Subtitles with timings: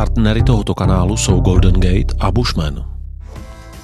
[0.00, 2.84] Partnery tohoto kanálu jsou Golden Gate a Bushman.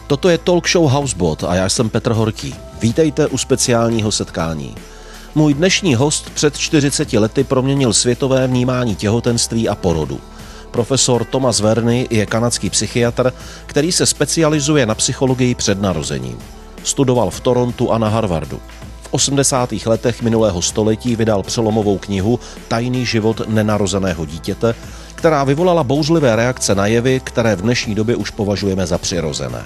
[0.07, 2.55] Toto je talk show Housebot a já jsem Petr Horký.
[2.83, 4.75] Vítejte u speciálního setkání.
[5.35, 10.21] Můj dnešní host před 40 lety proměnil světové vnímání těhotenství a porodu.
[10.71, 13.33] Profesor Thomas Verny je kanadský psychiatr,
[13.67, 16.39] který se specializuje na psychologii před narozením.
[16.85, 18.61] Studoval v Torontu a na Harvardu.
[19.17, 19.73] V 80.
[19.87, 24.75] letech minulého století vydal přelomovou knihu Tajný život nenarozeného dítěte,
[25.15, 29.65] která vyvolala bouřlivé reakce na jevy, které v dnešní době už považujeme za přirozené.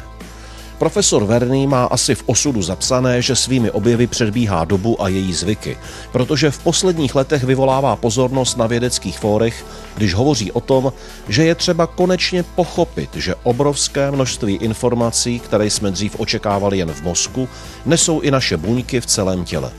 [0.80, 5.76] Profesor Verný má asi v osudu zapsané, že svými objevy předbíhá dobu a její zvyky,
[6.12, 9.66] protože v posledních letech vyvolává pozornost na vědeckých fórech,
[9.96, 10.92] když hovoří o tom,
[11.28, 17.02] že je třeba konečně pochopit, že obrovské množství informací, které jsme dřív očekávali jen v
[17.02, 17.48] mozku,
[17.86, 19.72] nesou i naše buňky v celém těle.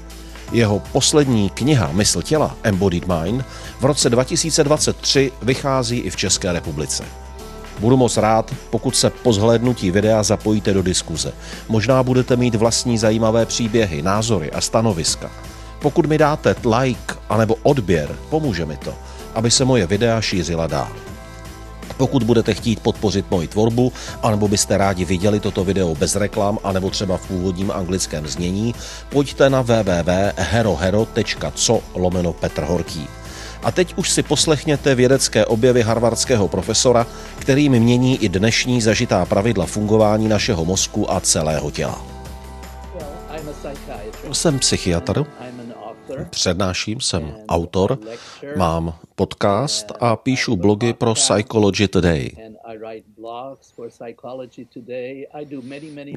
[0.51, 3.45] Jeho poslední kniha Mysl těla, Embodied Mind,
[3.79, 7.20] v roce 2023 vychází i v České republice.
[7.79, 11.33] Budu moc rád, pokud se po zhlédnutí videa zapojíte do diskuze.
[11.69, 15.31] Možná budete mít vlastní zajímavé příběhy, názory a stanoviska.
[15.81, 18.93] Pokud mi dáte like anebo odběr, pomůže mi to,
[19.35, 20.91] aby se moje videa šířila dál.
[21.97, 23.93] Pokud budete chtít podpořit moji tvorbu,
[24.23, 28.75] anebo byste rádi viděli toto video bez reklam, anebo třeba v původním anglickém znění,
[29.09, 33.07] pojďte na www.herohero.co lomeno Petr Horký.
[33.63, 37.07] A teď už si poslechněte vědecké objevy harvardského profesora,
[37.39, 42.05] kterým mění i dnešní zažitá pravidla fungování našeho mozku a celého těla.
[44.31, 45.25] Jsem psychiatr,
[46.29, 47.99] přednáším, jsem autor,
[48.57, 52.29] mám podcast a píšu blogy pro Psychology Today.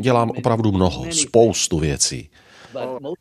[0.00, 2.30] Dělám opravdu mnoho, spoustu věcí.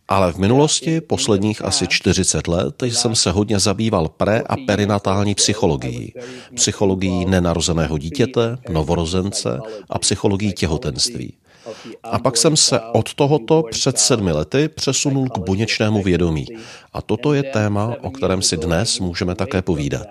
[0.07, 6.13] Ale v minulosti, posledních asi 40 let, jsem se hodně zabýval pre- a perinatální psychologií.
[6.55, 9.59] Psychologií nenarozeného dítěte, novorozence
[9.89, 11.33] a psychologií těhotenství.
[12.03, 16.45] A pak jsem se od tohoto před sedmi lety přesunul k buněčnému vědomí.
[16.93, 20.07] A toto je téma, o kterém si dnes můžeme také povídat.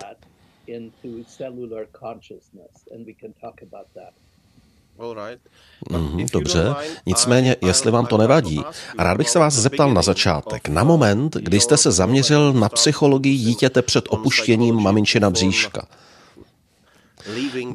[5.91, 6.75] Mm, dobře,
[7.07, 8.63] nicméně, jestli vám to nevadí,
[8.99, 13.37] rád bych se vás zeptal na začátek, na moment, kdy jste se zaměřil na psychologii
[13.37, 15.87] dítěte před opuštěním maminčina bříška.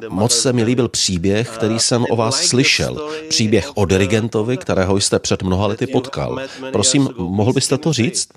[0.08, 3.10] Moc se mi líbil příběh, který jsem o vás slyšel.
[3.28, 6.40] Příběh o dirigentovi, kterého jste před mnoha lety potkal.
[6.72, 8.28] Prosím, mohl byste to říct?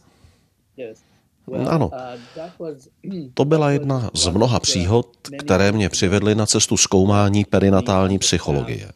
[1.68, 1.92] Ano,
[3.34, 8.92] to byla jedna z mnoha příhod, které mě přivedly na cestu zkoumání perinatální psychologie.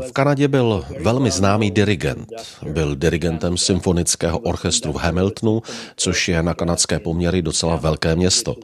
[0.00, 2.28] V Kanadě byl velmi známý dirigent.
[2.72, 5.62] Byl dirigentem symfonického orchestru v Hamiltonu,
[5.96, 8.56] což je na kanadské poměry docela velké město.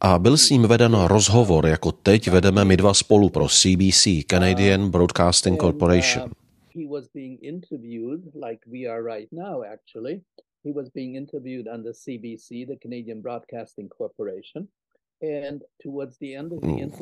[0.00, 4.90] A byl s ním veden rozhovor, jako teď vedeme my dva spolu pro CBC, Canadian
[4.90, 6.30] Broadcasting Corporation.
[6.74, 10.22] He was being interviewed, like we are right now, actually.
[10.64, 14.68] He was being interviewed on the CBC, the Canadian Broadcasting Corporation.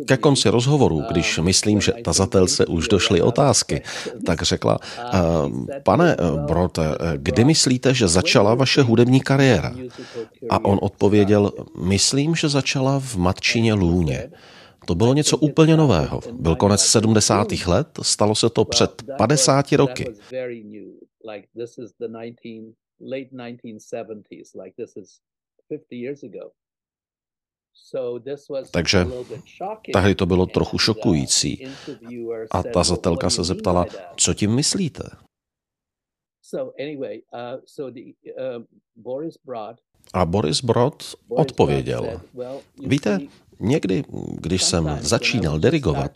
[0.07, 3.83] Ke konci rozhovoru, když myslím, že tazatelce už došly otázky,
[4.27, 4.79] tak řekla,
[5.83, 6.83] pane Brote,
[7.17, 9.75] kdy myslíte, že začala vaše hudební kariéra?
[10.51, 11.53] A on odpověděl,
[11.83, 14.31] myslím, že začala v matčině Lůně.
[14.89, 16.21] To bylo něco úplně nového.
[16.33, 17.47] Byl konec 70.
[17.67, 20.05] let, stalo se to před 50 roky.
[23.01, 25.21] late 1970s, like this is
[25.69, 26.51] 50 years ago.
[28.71, 29.07] Takže
[29.93, 31.67] tahdy to bylo trochu šokující.
[32.51, 35.03] A ta zatelka se zeptala, co tím myslíte?
[36.55, 37.03] Uh, uh,
[40.15, 42.21] A Boris Brod odpověděl,
[42.87, 43.19] víte,
[43.61, 44.05] Někdy,
[44.41, 46.13] když jsem začínal dirigovat,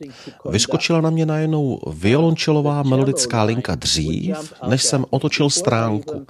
[0.50, 4.36] vyskočila na mě najednou violončelová melodická linka dřív,
[4.68, 6.26] než jsem otočil stránku.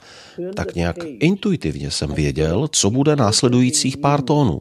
[0.56, 4.60] Tak nějak intuitivně jsem věděl, co bude následujících pár tónů.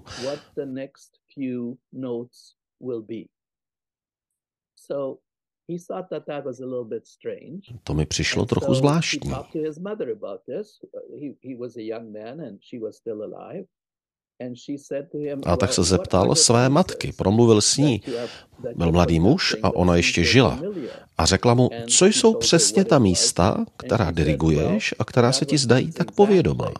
[7.83, 9.31] To mi přišlo trochu zvláštní.
[15.45, 18.01] A tak se zeptal své matky, promluvil s ní.
[18.75, 20.59] Byl mladý muž a ona ještě žila.
[21.17, 25.91] A řekla mu, co jsou přesně ta místa, která diriguješ a která se ti zdají
[25.91, 26.71] tak povědomá.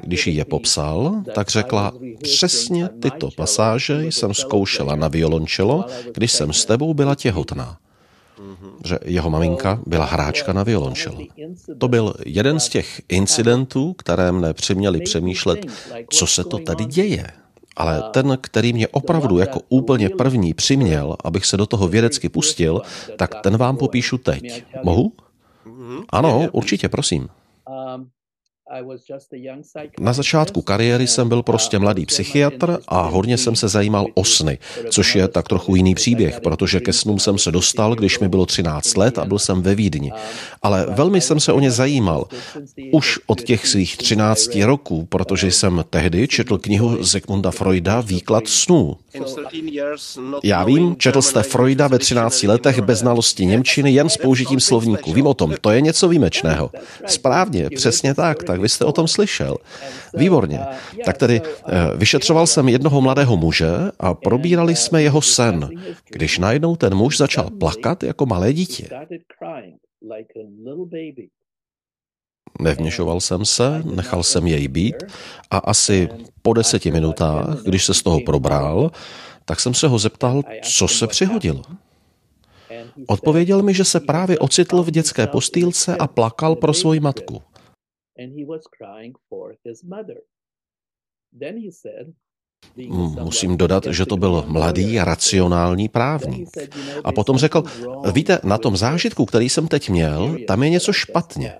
[0.00, 1.92] Když ji je popsal, tak řekla,
[2.22, 5.84] přesně tyto pasáže jsem zkoušela na violončelo,
[6.14, 7.78] když jsem s tebou byla těhotná.
[8.84, 11.18] Že jeho maminka byla hráčka na violončelo.
[11.78, 15.66] To byl jeden z těch incidentů, které mne přiměli přemýšlet,
[16.10, 17.26] co se to tady děje.
[17.76, 22.82] Ale ten, který mě opravdu jako úplně první přiměl, abych se do toho vědecky pustil,
[23.16, 24.64] tak ten vám popíšu teď.
[24.82, 25.12] Mohu?
[26.10, 27.28] Ano, určitě, prosím.
[30.00, 34.58] Na začátku kariéry jsem byl prostě mladý psychiatr a hodně jsem se zajímal o sny,
[34.90, 38.46] což je tak trochu jiný příběh, protože ke snům jsem se dostal, když mi bylo
[38.46, 40.12] 13 let a byl jsem ve Vídni.
[40.62, 42.26] Ale velmi jsem se o ně zajímal.
[42.92, 48.96] Už od těch svých 13 roků, protože jsem tehdy četl knihu Zygmunda Freuda Výklad snů.
[50.44, 55.12] Já vím, četl jste Freuda ve 13 letech bez znalosti Němčiny jen s použitím slovníku.
[55.12, 56.70] Vím o tom, to je něco výjimečného.
[57.06, 59.56] Správně, přesně tak, tak vy jste o tom slyšel.
[60.14, 60.60] Výborně.
[61.04, 63.70] Tak tedy eh, vyšetřoval jsem jednoho mladého muže
[64.00, 65.70] a probírali jsme jeho sen,
[66.10, 68.88] když najednou ten muž začal plakat jako malé dítě.
[72.60, 74.96] Nevměšoval jsem se, nechal jsem jej být
[75.50, 76.08] a asi
[76.42, 78.90] po deseti minutách, když se z toho probral,
[79.44, 81.62] tak jsem se ho zeptal, co se přihodilo.
[83.06, 87.42] Odpověděl mi, že se právě ocitl v dětské postýlce a plakal pro svoji matku.
[93.22, 96.48] Musím dodat, že to byl mladý, racionální právník.
[97.04, 97.62] A potom řekl,
[98.12, 101.54] víte, na tom zážitku, který jsem teď měl, tam je něco špatně.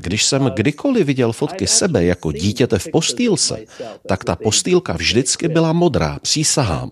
[0.00, 3.64] Když jsem kdykoliv viděl fotky sebe jako dítěte v postýlce,
[4.08, 6.90] tak ta postýlka vždycky byla modrá, přísahám.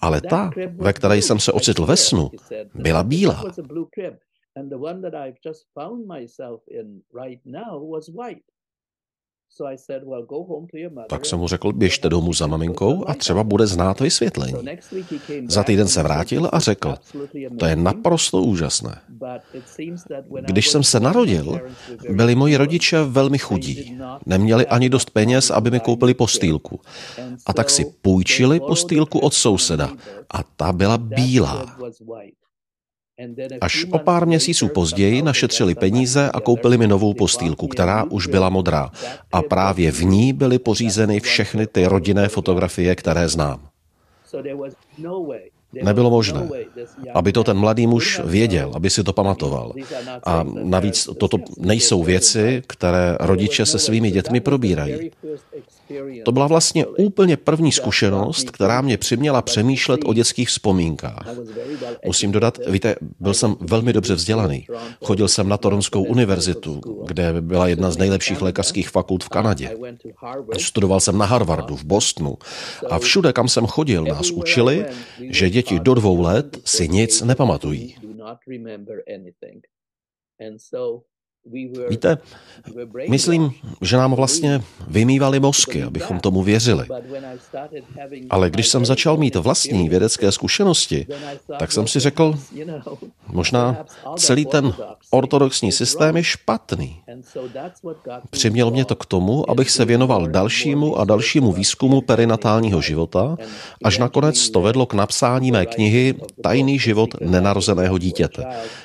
[0.00, 2.30] Ale ta, ve které jsem se ocitl ve snu,
[2.74, 3.44] byla bílá.
[11.08, 14.54] Tak jsem mu řekl, běžte domů za maminkou a třeba bude znát vysvětlení.
[15.48, 16.94] Za týden se vrátil a řekl,
[17.58, 19.00] to je naprosto úžasné.
[20.40, 21.60] Když jsem se narodil,
[22.10, 23.98] byli moji rodiče velmi chudí.
[24.26, 26.80] Neměli ani dost peněz, aby mi koupili postýlku.
[27.46, 29.90] A tak si půjčili postýlku od souseda.
[30.30, 31.78] A ta byla bílá.
[33.60, 38.48] Až o pár měsíců později našetřili peníze a koupili mi novou postýlku, která už byla
[38.48, 38.90] modrá.
[39.32, 43.68] A právě v ní byly pořízeny všechny ty rodinné fotografie, které znám.
[45.72, 46.48] Nebylo možné,
[47.14, 49.72] aby to ten mladý muž věděl, aby si to pamatoval.
[50.24, 55.10] A navíc toto nejsou věci, které rodiče se svými dětmi probírají.
[56.24, 61.28] To byla vlastně úplně první zkušenost, která mě přiměla přemýšlet o dětských vzpomínkách.
[62.06, 64.66] Musím dodat, víte, byl jsem velmi dobře vzdělaný.
[65.04, 69.76] Chodil jsem na Toronskou univerzitu, kde byla jedna z nejlepších lékařských fakult v Kanadě.
[70.58, 72.36] Studoval jsem na Harvardu, v Bostonu
[72.90, 74.86] a všude, kam jsem chodil, nás učili,
[75.30, 77.96] že děti do dvou let si nic nepamatují.
[81.88, 82.18] Víte,
[83.08, 83.52] myslím,
[83.82, 86.86] že nám vlastně vymývali mozky, abychom tomu věřili.
[88.30, 91.06] Ale když jsem začal mít vlastní vědecké zkušenosti,
[91.58, 92.34] tak jsem si řekl,
[93.26, 93.76] možná
[94.16, 94.74] celý ten
[95.10, 97.00] ortodoxní systém je špatný.
[98.30, 103.36] Přiměl mě to k tomu, abych se věnoval dalšímu a dalšímu výzkumu perinatálního života,
[103.84, 108.44] až nakonec to vedlo k napsání mé knihy Tajný život nenarozeného dítěte,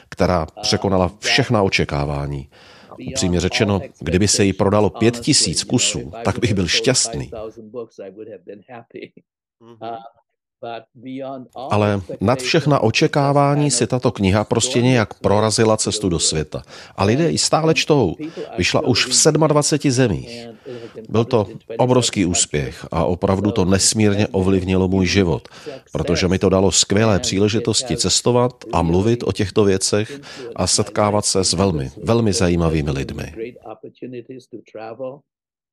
[0.10, 2.50] která překonala všechna očekávání.
[3.08, 7.32] Upřímně řečeno, kdyby se jí prodalo pět tisíc kusů, tak bych byl šťastný.
[11.56, 16.64] Ale nad všechna očekávání si tato kniha prostě nějak prorazila cestu do světa.
[16.96, 18.16] A lidé ji stále čtou.
[18.58, 20.48] Vyšla už v 27 zemích.
[21.10, 25.48] Byl to obrovský úspěch a opravdu to nesmírně ovlivnilo můj život,
[25.92, 30.20] protože mi to dalo skvělé příležitosti cestovat a mluvit o těchto věcech
[30.56, 33.34] a setkávat se s velmi, velmi zajímavými lidmi.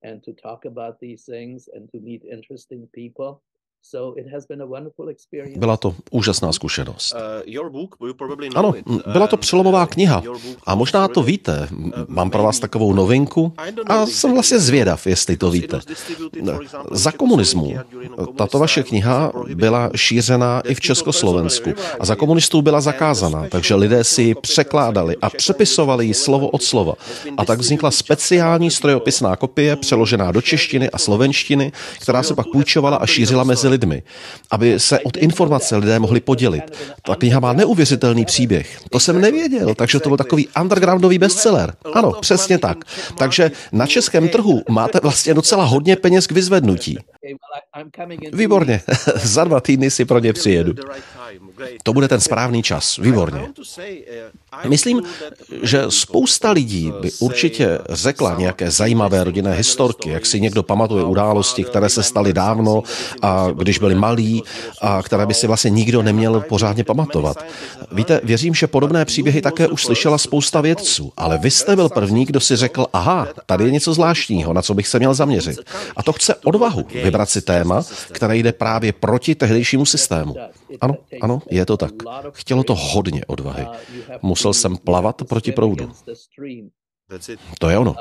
[0.02, 3.42] and to talk about these things and to meet interesting people.
[5.56, 7.14] Byla to úžasná zkušenost.
[7.14, 8.72] Uh, ano,
[9.12, 10.22] byla to přelomová kniha.
[10.66, 11.68] A možná to víte.
[12.08, 13.52] Mám pro vás takovou novinku
[13.86, 15.80] a jsem vlastně zvědav, jestli to víte.
[16.90, 17.74] Za komunismu
[18.36, 21.70] tato vaše kniha byla šířená i v Československu
[22.00, 26.62] a za komunistů byla zakázaná, takže lidé si ji překládali a přepisovali ji slovo od
[26.62, 26.94] slova.
[27.36, 31.72] A tak vznikla speciální strojopisná kopie přeložená do češtiny a slovenštiny,
[32.02, 34.02] která se pak půjčovala a šířila mezi lidmi,
[34.50, 36.64] aby se od informace lidé mohli podělit.
[37.02, 38.78] Ta kniha má neuvěřitelný příběh.
[38.90, 41.74] To jsem nevěděl, takže to byl takový undergroundový bestseller.
[41.92, 42.78] Ano, přesně tak.
[43.18, 46.98] Takže na českém trhu máte vlastně docela hodně peněz k vyzvednutí.
[48.32, 48.80] Výborně,
[49.22, 50.74] za dva týdny si pro ně přijedu.
[51.82, 53.48] To bude ten správný čas, výborně.
[54.68, 55.02] Myslím,
[55.62, 61.64] že spousta lidí by určitě řekla nějaké zajímavé rodinné historky, jak si někdo pamatuje události,
[61.64, 62.82] které se staly dávno
[63.22, 64.42] a když byli malí
[64.80, 67.44] a které by si vlastně nikdo neměl pořádně pamatovat.
[67.92, 72.24] Víte, věřím, že podobné příběhy také už slyšela spousta vědců, ale vy jste byl první,
[72.24, 75.58] kdo si řekl, aha, tady je něco zvláštního, na co bych se měl zaměřit.
[75.96, 80.36] A to chce odvahu vybrat si téma, které jde právě proti tehdejšímu systému.
[80.80, 81.92] Ano, ano, je to tak.
[82.32, 83.66] Chtělo to hodně odvahy.
[84.22, 85.92] Musel jsem plavat proti proudu.
[87.58, 87.94] To je ono.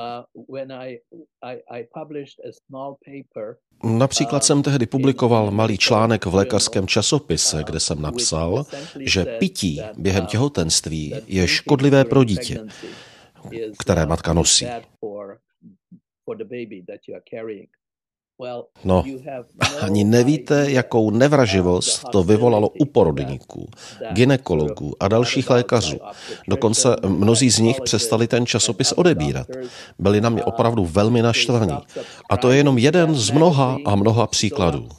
[3.83, 8.65] Například jsem tehdy publikoval malý článek v lékařském časopise, kde jsem napsal,
[8.99, 12.65] že pití během těhotenství je škodlivé pro dítě,
[13.79, 14.65] které matka nosí.
[18.39, 19.03] No, no,
[19.81, 23.69] ani nevíte, jakou nevraživost to vyvolalo u porodníků,
[24.13, 25.97] ginekologů a dalších lékařů.
[26.47, 29.47] Dokonce mnozí z nich přestali ten časopis odebírat.
[29.99, 31.77] Byli na mě opravdu velmi naštvaní.
[32.29, 34.89] A to je jenom jeden z mnoha a mnoha příkladů.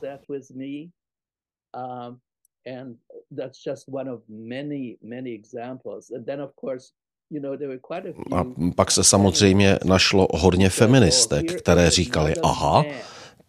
[8.33, 8.45] A
[8.77, 12.85] pak se samozřejmě našlo hodně feministek, které říkali, aha,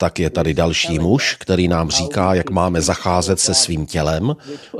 [0.01, 4.35] tak je tady další muž, který nám říká, jak máme zacházet se svým tělem,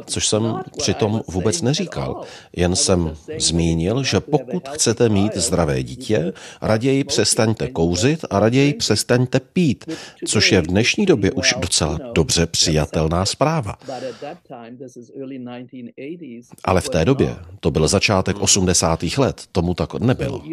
[0.05, 2.21] což jsem přitom vůbec neříkal.
[2.55, 9.39] Jen jsem zmínil, že pokud chcete mít zdravé dítě, raději přestaňte kouřit a raději přestaňte
[9.39, 9.85] pít,
[10.27, 13.75] což je v dnešní době už docela dobře přijatelná zpráva.
[16.63, 19.03] Ale v té době, to byl začátek 80.
[19.17, 20.43] let, tomu tak nebylo.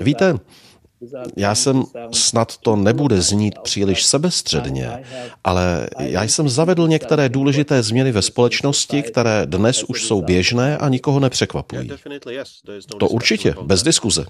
[0.00, 0.34] Víte,
[1.36, 5.04] já jsem, snad to nebude znít příliš sebestředně,
[5.44, 10.88] ale já jsem zavedl některé důležité změny ve společnosti, které dnes už jsou běžné a
[10.88, 11.90] nikoho nepřekvapují.
[12.98, 14.26] To určitě, bez diskuze.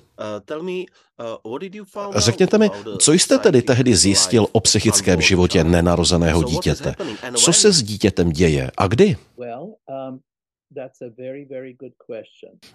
[2.17, 6.95] Řekněte mi, co jste tedy tehdy zjistil o psychickém životě nenarozeného dítěte?
[7.37, 9.17] Co se s dítětem děje a kdy?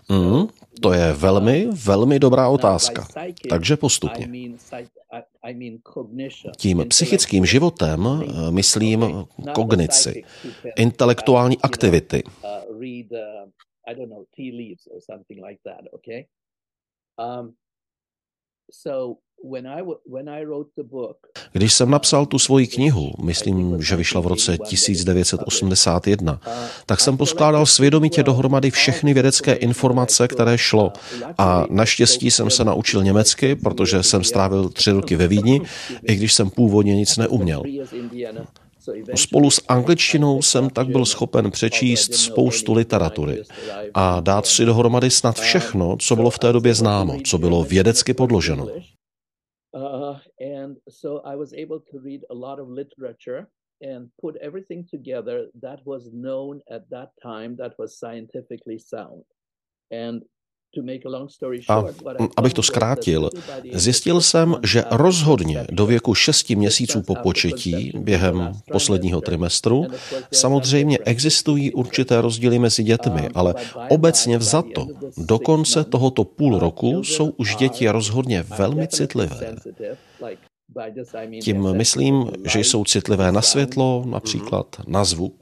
[0.09, 0.47] Mm,
[0.81, 3.07] to je velmi, velmi dobrá otázka.
[3.49, 4.29] Takže postupně.
[6.57, 10.23] Tím psychickým životem eh, myslím kognici,
[10.75, 12.23] intelektuální aktivity.
[21.51, 26.41] Když jsem napsal tu svoji knihu, myslím, že vyšla v roce 1981,
[26.85, 30.93] tak jsem poskládal svědomitě dohromady všechny vědecké informace, které šlo.
[31.37, 35.61] A naštěstí jsem se naučil německy, protože jsem strávil tři roky ve Vídni,
[36.07, 37.63] i když jsem původně nic neuměl.
[39.15, 43.43] Spolu s angličtinou jsem tak byl schopen přečíst spoustu literatury
[43.93, 48.13] a dát si dohromady snad všechno, co bylo v té době známo, co bylo vědecky
[48.13, 48.67] podloženo.
[49.73, 53.47] Uh, and so I was able to read a lot of literature
[53.81, 59.23] and put everything together that was known at that time that was scientifically sound.
[59.89, 60.23] And
[61.69, 61.83] a
[62.37, 63.29] abych to zkrátil,
[63.73, 69.87] zjistil jsem, že rozhodně do věku 6 měsíců po početí během posledního trimestru
[70.31, 73.55] samozřejmě existují určité rozdíly mezi dětmi, ale
[73.89, 74.87] obecně vzato
[75.17, 79.55] do konce tohoto půl roku jsou už děti rozhodně velmi citlivé.
[81.41, 85.35] Tím myslím, že jsou citlivé na světlo, například na zvuk,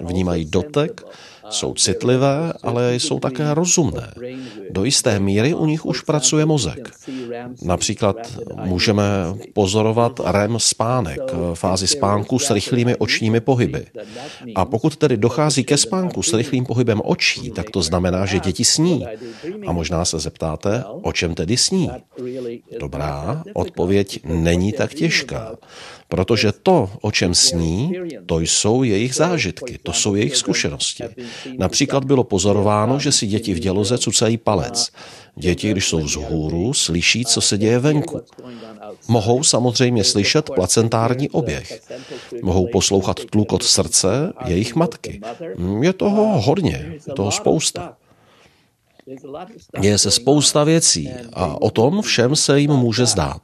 [0.00, 1.02] Vnímají dotek,
[1.50, 4.12] jsou citlivé, ale jsou také rozumné.
[4.70, 6.90] Do jisté míry u nich už pracuje mozek.
[7.62, 8.16] Například
[8.64, 9.04] můžeme
[9.52, 11.20] pozorovat REM spánek,
[11.54, 13.86] fázi spánku s rychlými očními pohyby.
[14.54, 18.64] A pokud tedy dochází ke spánku s rychlým pohybem očí, tak to znamená, že děti
[18.64, 19.06] sní.
[19.66, 21.90] A možná se zeptáte, o čem tedy sní?
[22.80, 25.56] Dobrá, odpověď není tak těžká.
[26.08, 27.92] Protože to, o čem sní,
[28.26, 31.04] to jsou jejich zážitky, to jsou jejich zkušenosti.
[31.58, 34.90] Například bylo pozorováno, že si děti v děloze cucají palec.
[35.36, 38.20] Děti, když jsou vzhůru, slyší, co se děje venku.
[39.08, 41.82] Mohou samozřejmě slyšet placentární oběh.
[42.42, 45.20] Mohou poslouchat tlukot srdce jejich matky.
[45.80, 47.96] Je toho hodně, je toho spousta.
[49.80, 53.42] Děje se spousta věcí a o tom všem se jim může zdát.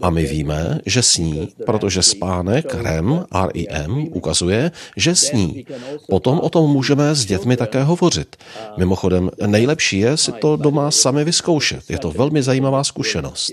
[0.00, 5.64] A my víme, že sní, protože spánek REM, REM ukazuje, že sní.
[6.08, 8.36] Potom o tom můžeme s dětmi také hovořit.
[8.76, 11.90] Mimochodem, nejlepší je si to doma sami vyzkoušet.
[11.90, 13.52] Je to velmi zajímavá zkušenost.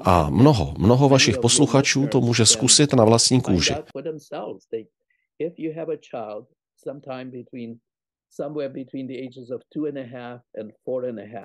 [0.00, 3.74] A mnoho, mnoho vašich posluchačů to může zkusit na vlastní kůži.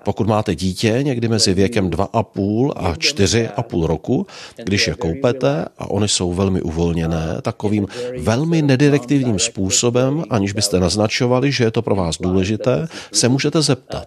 [0.04, 4.26] Pokud máte dítě někdy mezi věkem 2,5 a 4,5 roku,
[4.64, 7.86] když je koupete a oni jsou velmi uvolněné, takovým
[8.18, 14.06] velmi nedirektivním způsobem, aniž byste naznačovali, že je to pro vás důležité, se můžete zeptat.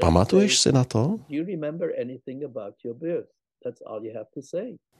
[0.00, 1.16] Pamatuješ si na to?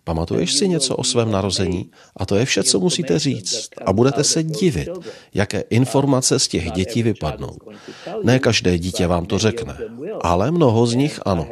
[0.05, 1.91] Pamatuješ si něco o svém narození?
[2.17, 3.69] A to je vše, co musíte říct.
[3.87, 4.89] A budete se divit,
[5.35, 7.57] jaké informace z těch dětí vypadnou.
[8.23, 9.77] Ne každé dítě vám to řekne,
[10.23, 11.47] ale mnoho z nich ano.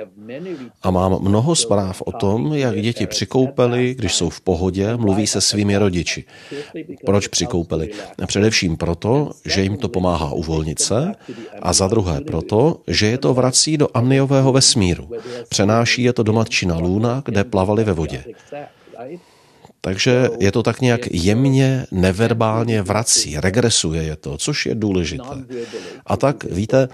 [0.82, 5.40] A mám mnoho zpráv o tom, jak děti přikoupeli, když jsou v pohodě, mluví se
[5.40, 6.24] svými rodiči.
[7.06, 7.90] Proč přikoupeli?
[8.26, 11.12] Především proto, že jim to pomáhá uvolnit se
[11.62, 15.10] a za druhé proto, že je to vrací do amniového vesmíru.
[15.48, 18.24] Přenáší je to do matčina lůna, kde plavali ve vodě.
[19.84, 25.44] Takže je to tak nějak jemně, neverbálně vrací, regresuje je to, což je důležité.
[26.06, 26.88] A tak, víte,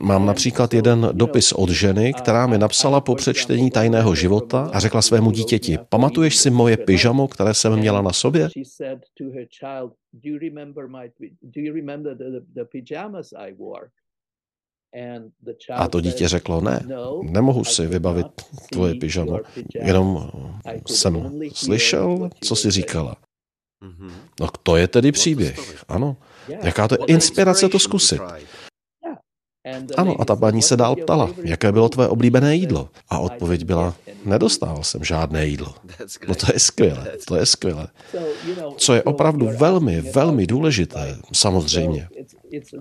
[0.00, 5.02] mám například jeden dopis od ženy, která mi napsala po přečtení tajného života a řekla
[5.02, 8.48] svému dítěti, pamatuješ si moje pyžamo, které jsem měla na sobě?
[15.74, 18.26] A to dítě řeklo, ne, no, nemohu si vybavit
[18.72, 19.40] tvoje pyžamo,
[19.74, 20.30] jenom
[20.86, 23.16] jsem slyšel, co jsi říkala.
[23.84, 24.12] Mm-hmm.
[24.40, 26.16] No to je tedy příběh, ano.
[26.62, 28.20] Jaká to je inspirace to zkusit.
[29.96, 32.88] Ano, a ta paní se dál ptala, jaké bylo tvé oblíbené jídlo.
[33.08, 35.74] A odpověď byla, nedostával jsem žádné jídlo.
[36.28, 37.88] No to je skvělé, to je skvělé.
[38.76, 42.08] Co je opravdu velmi, velmi důležité, samozřejmě,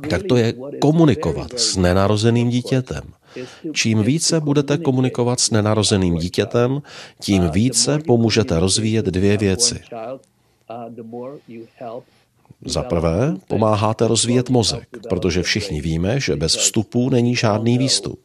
[0.09, 3.01] tak to je komunikovat s nenarozeným dítětem.
[3.73, 6.81] Čím více budete komunikovat s nenarozeným dítětem,
[7.19, 9.79] tím více pomůžete rozvíjet dvě věci.
[12.65, 18.19] Za prvé, pomáháte rozvíjet mozek, protože všichni víme, že bez vstupu není žádný výstup.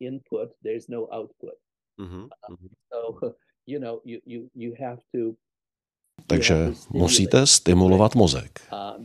[0.00, 1.54] input, there's no output.
[2.00, 2.24] Mm-hmm.
[2.24, 2.66] Uh, mm-hmm.
[2.92, 3.34] so,
[3.66, 5.36] you know, you, you, you have to
[6.26, 8.60] takže musíte stimulovat mozek.
[8.72, 9.00] Uh,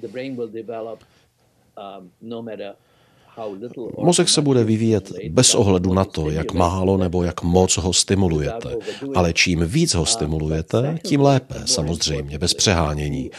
[1.75, 2.11] um,
[3.97, 8.75] Mozek se bude vyvíjet bez ohledu na to, jak málo nebo jak moc ho stimulujete.
[9.15, 13.31] Ale čím víc ho stimulujete, tím lépe, samozřejmě, bez přehánění.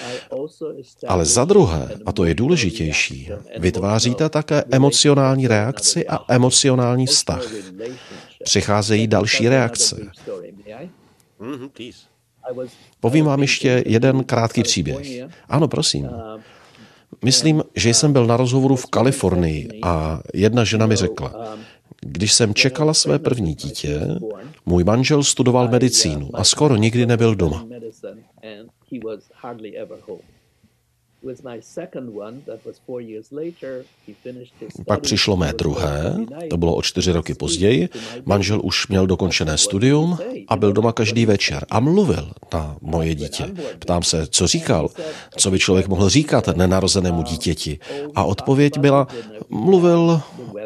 [1.08, 7.42] Ale za druhé, a to je důležitější, vytváříte také emocionální reakci a emocionální vztah.
[8.44, 9.96] Přicházejí další reakce.
[13.00, 15.24] Povím vám ještě jeden krátký příběh.
[15.48, 16.08] Ano, prosím.
[17.24, 21.56] Myslím, že jsem byl na rozhovoru v Kalifornii a jedna žena mi řekla,
[22.00, 24.00] když jsem čekala své první dítě,
[24.66, 27.66] můj manžel studoval medicínu a skoro nikdy nebyl doma.
[34.86, 36.16] Pak přišlo mé druhé,
[36.50, 37.88] to bylo o čtyři roky později.
[38.24, 43.44] Manžel už měl dokončené studium a byl doma každý večer a mluvil na moje dítě.
[43.78, 44.88] Ptám se, co říkal,
[45.36, 47.78] co by člověk mohl říkat nenarozenému dítěti.
[48.14, 49.06] A odpověď byla,
[49.48, 50.20] mluvil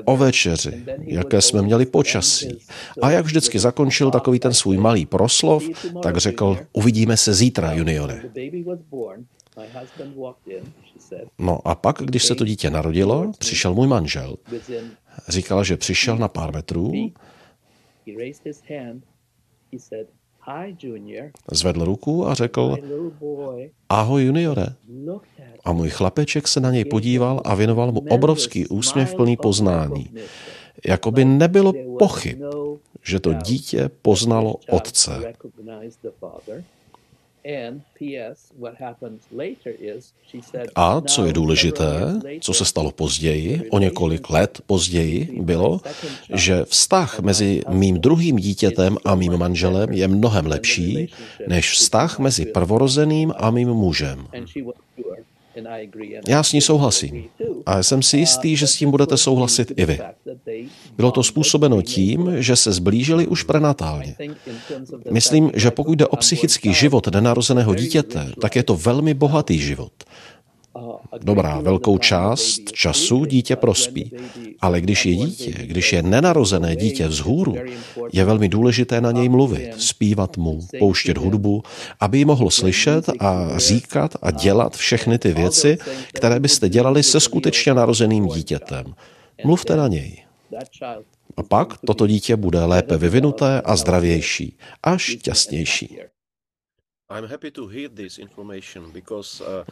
[0.04, 2.58] o večeři, jaké jsme měli počasí.
[3.02, 5.64] A jak vždycky zakončil takový ten svůj malý proslov,
[6.02, 8.22] tak řekl, uvidíme se zítra, juniore.
[11.38, 14.36] No a pak, když se to dítě narodilo, přišel můj manžel.
[15.28, 16.92] Říkala, že přišel na pár metrů,
[21.52, 22.76] zvedl ruku a řekl,
[23.88, 24.66] ahoj juniore.
[25.64, 30.10] A můj chlapeček se na něj podíval a věnoval mu obrovský úsměv plný poznání.
[30.86, 32.42] Jakoby nebylo pochyb,
[33.02, 35.34] že to dítě poznalo otce.
[40.74, 45.81] A co je důležité, co se stalo později, o několik let později, bylo,
[46.35, 51.12] že vztah mezi mým druhým dítětem a mým manželem je mnohem lepší
[51.48, 54.26] než vztah mezi prvorozeným a mým mužem.
[56.28, 57.24] Já s ní souhlasím.
[57.66, 60.00] A jsem si jistý, že s tím budete souhlasit i vy.
[60.96, 64.16] Bylo to způsobeno tím, že se zblížili už prenatálně.
[65.10, 69.92] Myslím, že pokud jde o psychický život nenarozeného dítěte, tak je to velmi bohatý život.
[71.22, 74.12] Dobrá, velkou část času dítě prospí,
[74.61, 77.56] ale když je dítě, když je nenarozené dítě vzhůru,
[78.12, 81.62] je velmi důležité na něj mluvit, zpívat mu, pouštět hudbu,
[82.00, 85.78] aby ji mohl slyšet a říkat a dělat všechny ty věci,
[86.12, 88.94] které byste dělali se skutečně narozeným dítětem.
[89.44, 90.24] Mluvte na něj.
[91.37, 95.98] A pak toto dítě bude lépe vyvinuté a zdravější a šťastnější.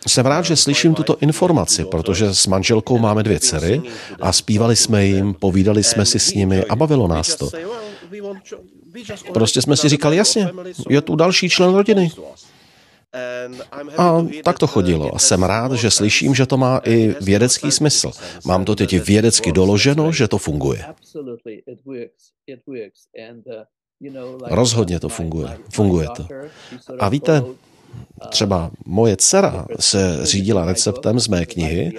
[0.07, 3.83] Jsem rád, že slyším tuto informaci, protože s manželkou máme dvě dcery
[4.21, 7.51] a zpívali jsme jim, povídali jsme si s nimi a bavilo nás to.
[9.35, 10.51] Prostě jsme si říkali, jasně,
[10.89, 12.11] je tu další člen rodiny.
[13.99, 15.15] A tak to chodilo.
[15.15, 18.11] A jsem rád, že slyším, že to má i vědecký smysl.
[18.45, 20.85] Mám to teď vědecky doloženo, že to funguje.
[24.45, 25.59] Rozhodně to funguje.
[25.71, 26.27] Funguje to.
[26.99, 27.45] A víte,
[28.31, 31.93] Třeba moje dcera se řídila receptem z mé knihy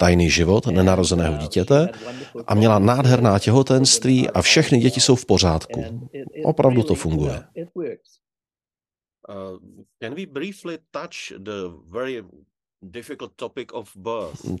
[0.00, 1.88] Tajný život nenarozeného dítěte
[2.46, 5.84] a měla nádherná těhotenství a všechny děti jsou v pořádku.
[6.44, 7.42] Opravdu to funguje.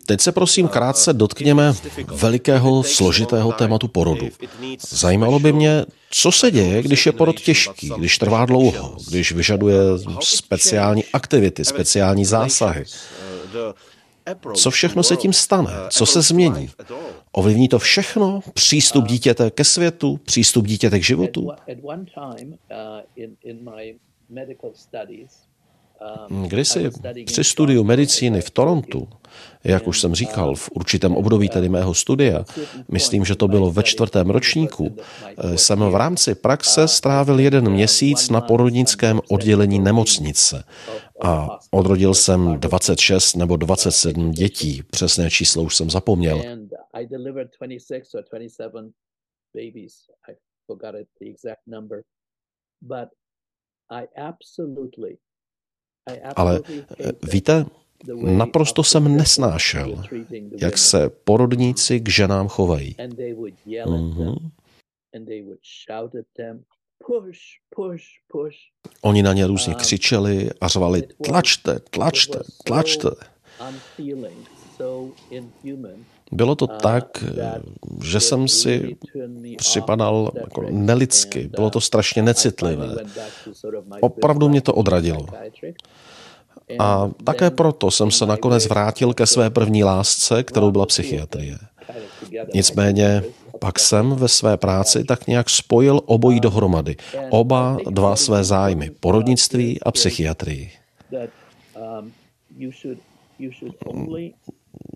[0.06, 1.72] Teď se prosím krátce dotkněme
[2.06, 4.28] velikého, složitého tématu porodu.
[4.88, 9.78] Zajímalo by mě, co se děje, když je porod těžký, když trvá dlouho, když vyžaduje
[10.20, 12.84] speciální aktivity, speciální zásahy.
[14.54, 15.70] Co všechno se tím stane?
[15.90, 16.70] Co se změní?
[17.32, 18.40] Ovlivní to všechno?
[18.54, 20.16] Přístup dítěte ke světu?
[20.16, 21.50] Přístup dítěte k životu?
[26.48, 26.90] Kdysi
[27.26, 29.08] při studiu medicíny v Torontu,
[29.64, 32.44] jak už jsem říkal, v určitém období tedy mého studia,
[32.88, 34.96] myslím, že to bylo ve čtvrtém ročníku,
[35.56, 40.64] jsem v rámci praxe strávil jeden měsíc na porodnickém oddělení nemocnice
[41.22, 46.42] a odrodil jsem 26 nebo 27 dětí, přesné číslo už jsem zapomněl.
[53.90, 55.18] I absolutely
[56.36, 56.60] ale
[57.00, 57.66] eh, víte,
[58.36, 60.04] naprosto jsem nesnášel,
[60.60, 62.96] jak se porodníci k ženám chovají.
[63.86, 64.50] Mm-hmm.
[69.02, 73.08] Oni na ně různě křičeli a řvali tlačte, tlačte, tlačte.
[76.34, 77.24] Bylo to tak,
[78.04, 78.96] že jsem si
[79.56, 81.48] připadal jako nelidsky.
[81.48, 82.94] Bylo to strašně necitlivé.
[84.00, 85.26] Opravdu mě to odradilo.
[86.78, 91.58] A také proto jsem se nakonec vrátil ke své první lásce, kterou byla psychiatrie.
[92.54, 93.22] Nicméně
[93.60, 96.96] pak jsem ve své práci tak nějak spojil obojí dohromady.
[97.30, 100.70] Oba dva své zájmy, porodnictví a psychiatrii.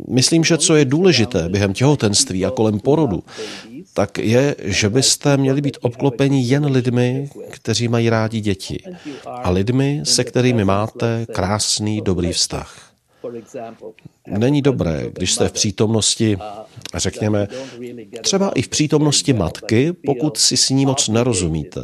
[0.09, 3.23] Myslím, že co je důležité během těhotenství a kolem porodu,
[3.95, 8.83] tak je, že byste měli být obklopeni jen lidmi, kteří mají rádi děti
[9.27, 12.89] a lidmi, se kterými máte krásný, dobrý vztah.
[14.27, 16.39] Není dobré, když jste v přítomnosti,
[16.95, 17.49] řekněme,
[18.23, 21.81] třeba i v přítomnosti matky, pokud si s ní moc nerozumíte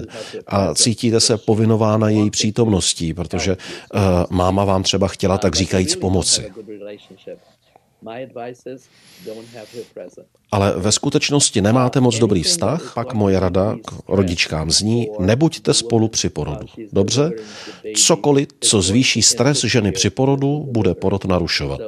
[0.46, 6.52] a cítíte se povinována její přítomností, protože uh, máma vám třeba chtěla tak říkajíc pomoci.
[10.52, 16.08] Ale ve skutečnosti nemáte moc dobrý vztah, pak moje rada k rodičkám zní, nebuďte spolu
[16.08, 16.66] při porodu.
[16.92, 17.30] Dobře?
[17.96, 21.80] Cokoliv, co zvýší stres ženy při porodu, bude porod narušovat.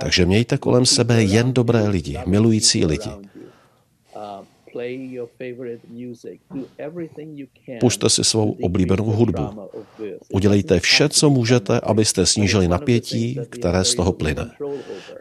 [0.00, 3.10] Takže mějte kolem sebe jen dobré lidi, milující lidi.
[7.80, 9.68] Pušte si svou oblíbenou hudbu.
[10.32, 14.50] Udělejte vše, co můžete, abyste snížili napětí, které z toho plyne.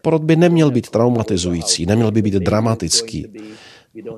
[0.01, 3.27] Porod by neměl být traumatizující, neměl by být dramatický.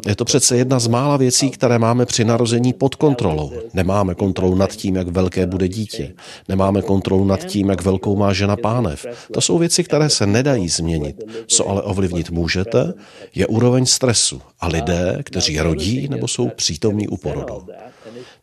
[0.07, 3.53] Je to přece jedna z mála věcí, které máme při narození pod kontrolou.
[3.73, 6.13] Nemáme kontrolu nad tím, jak velké bude dítě.
[6.49, 9.05] Nemáme kontrolu nad tím, jak velkou má žena pánev.
[9.31, 11.23] To jsou věci, které se nedají změnit.
[11.47, 12.93] Co ale ovlivnit můžete,
[13.35, 17.67] je úroveň stresu a lidé, kteří rodí nebo jsou přítomní u porodu.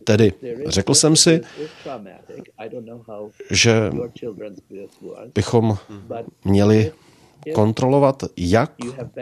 [0.05, 0.33] Tedy
[0.67, 1.41] řekl jsem si,
[3.51, 3.91] že
[5.35, 5.79] bychom
[6.45, 6.93] měli
[7.55, 8.73] kontrolovat, jak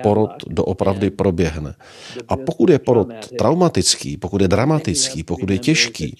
[0.02, 1.74] porod doopravdy proběhne.
[2.28, 6.16] A pokud je porod traumatický, pokud je dramatický, pokud je těžký,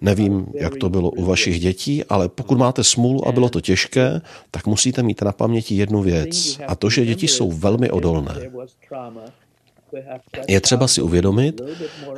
[0.00, 4.20] nevím, jak to bylo u vašich dětí, ale pokud máte smůlu a bylo to těžké,
[4.50, 6.58] tak musíte mít na paměti jednu věc.
[6.68, 8.34] A to, že děti jsou velmi odolné.
[10.48, 11.60] Je třeba si uvědomit,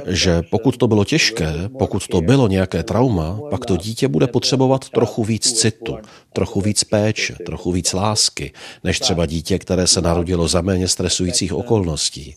[0.07, 4.89] že pokud to bylo těžké, pokud to bylo nějaké trauma, pak to dítě bude potřebovat
[4.89, 5.99] trochu víc citu,
[6.33, 8.53] trochu víc péče, trochu víc lásky,
[8.85, 12.35] než třeba dítě, které se narodilo za méně stresujících okolností.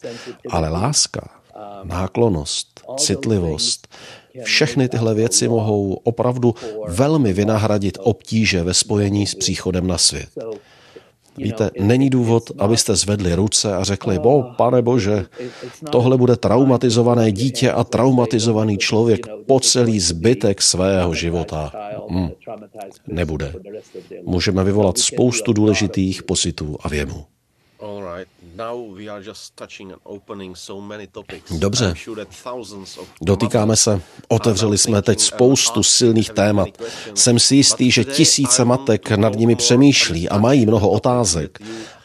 [0.50, 1.30] Ale láska,
[1.84, 3.88] náklonost, citlivost,
[4.43, 6.56] všechny tyhle věci mohou opravdu
[6.88, 10.30] velmi vynahradit obtíže ve spojení s příchodem na svět.
[11.38, 15.26] Víte, není důvod, abyste zvedli ruce a řekli, bo, pane bože,
[15.91, 21.71] tohle bude traumatizované dítě a traumatizovaný člověk po celý zbytek svého života.
[22.10, 22.30] Hmm.
[23.08, 23.54] Nebude.
[24.23, 27.26] Můžeme vyvolat spoustu důležitých positů a věmů.
[31.52, 31.93] Dobře.
[33.22, 34.02] Dotýkáme se.
[34.28, 36.70] Otevřeli jsme teď spoustu silných témat.
[37.13, 41.60] Jsem si jistý, že tisíce matek nad nimi přemýšlí a mají mnoho otázek.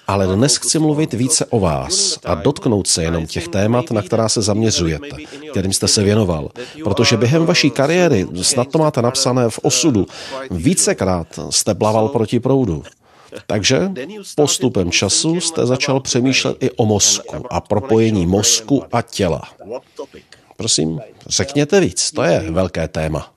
[0.06, 4.28] Ale dnes chci mluvit více o vás a dotknout se jenom těch témat, na která
[4.28, 5.16] se zaměřujete,
[5.50, 6.48] kterým jste se věnoval.
[6.84, 10.06] Protože během vaší kariéry, snad to máte napsané v osudu,
[10.50, 12.82] vícekrát jste plaval proti proudu.
[13.46, 13.78] Takže
[14.36, 19.42] postupem času jste začal přemýšlet i o mozku a propojení mozku a těla.
[20.56, 23.34] Prosím, řekněte víc, to je velké téma.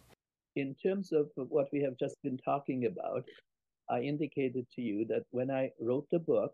[3.89, 6.51] I indicated to you that when I wrote the book,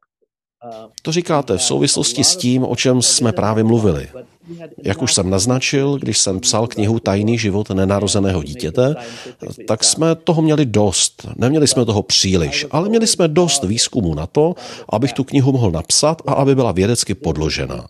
[1.02, 4.10] to říkáte v souvislosti s tím, o čem jsme právě mluvili.
[4.84, 8.95] Jak už jsem naznačil, když jsem psal knihu Tajný život nenarozeného dítěte,
[9.67, 11.28] tak jsme toho měli dost.
[11.36, 14.56] Neměli jsme toho příliš, ale měli jsme dost výzkumu na to,
[14.89, 17.88] abych tu knihu mohl napsat a aby byla vědecky podložena.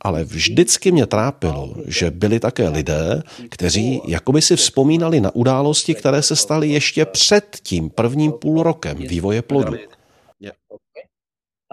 [0.00, 6.22] Ale vždycky mě trápilo, že byli také lidé, kteří jakoby si vzpomínali na události, které
[6.22, 9.74] se staly ještě před tím prvním půl rokem vývoje plodu.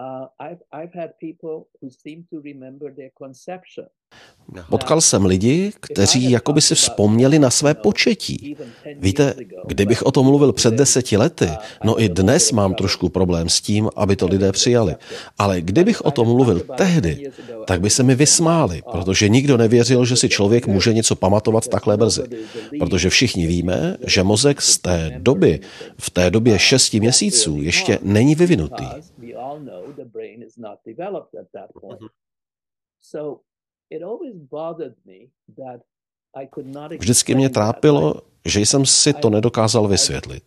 [0.01, 3.87] uh, I've, I've had people who seem to remember their conception.
[4.69, 8.55] Potkal jsem lidi, kteří jakoby si vzpomněli na své početí.
[8.97, 11.49] Víte, kdybych o tom mluvil před deseti lety,
[11.83, 14.95] no i dnes mám trošku problém s tím, aby to lidé přijali.
[15.37, 17.31] Ale kdybych o tom mluvil tehdy,
[17.67, 21.97] tak by se mi vysmáli, protože nikdo nevěřil, že si člověk může něco pamatovat takhle
[21.97, 22.23] brzy.
[22.79, 25.59] Protože všichni víme, že mozek z té doby,
[25.97, 28.85] v té době šesti měsíců, ještě není vyvinutý
[36.99, 40.43] Vždycky mě trápilo, že jsem si to nedokázal vysvětlit.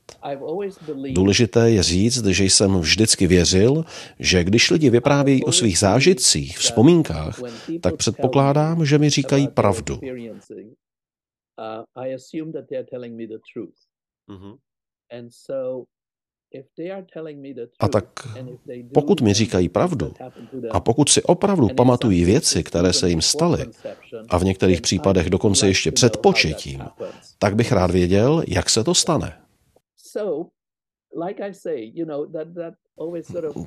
[1.12, 3.85] Důležité je říct, že jsem vždycky věřil,
[4.18, 7.40] že když lidi vyprávějí o svých zážitcích, vzpomínkách,
[7.80, 9.94] tak předpokládám, že mi říkají pravdu.
[14.28, 14.59] Mm-hmm.
[17.80, 18.04] A tak
[18.94, 20.12] pokud mi říkají pravdu
[20.70, 23.64] a pokud si opravdu pamatují věci, které se jim staly,
[24.28, 26.84] a v některých případech dokonce ještě před početím,
[27.38, 29.32] tak bych rád věděl, jak se to stane.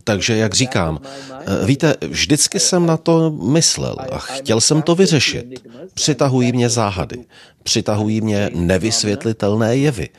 [0.04, 5.68] Takže, jak říkám, eh, víte, vždycky jsem na to myslel a chtěl jsem to vyřešit.
[5.94, 7.26] Přitahují mě záhady,
[7.64, 10.10] přitahují mě nevysvětlitelné jevy.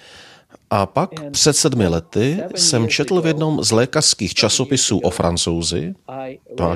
[0.70, 5.94] A pak před sedmi lety jsem četl v jednom z lékařských časopisů o francouzi,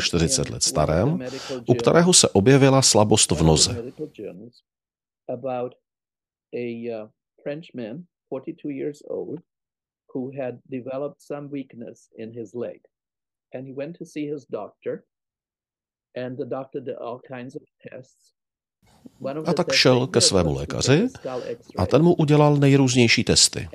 [0.00, 1.18] 40 let starém,
[1.68, 3.92] u kterého se objevila slabost v noze.
[16.14, 18.35] and the doctor did all kinds of tests.
[19.47, 21.09] A tak šel ke svému lékaři
[21.77, 23.69] a ten mu udělal nejrůznější testy.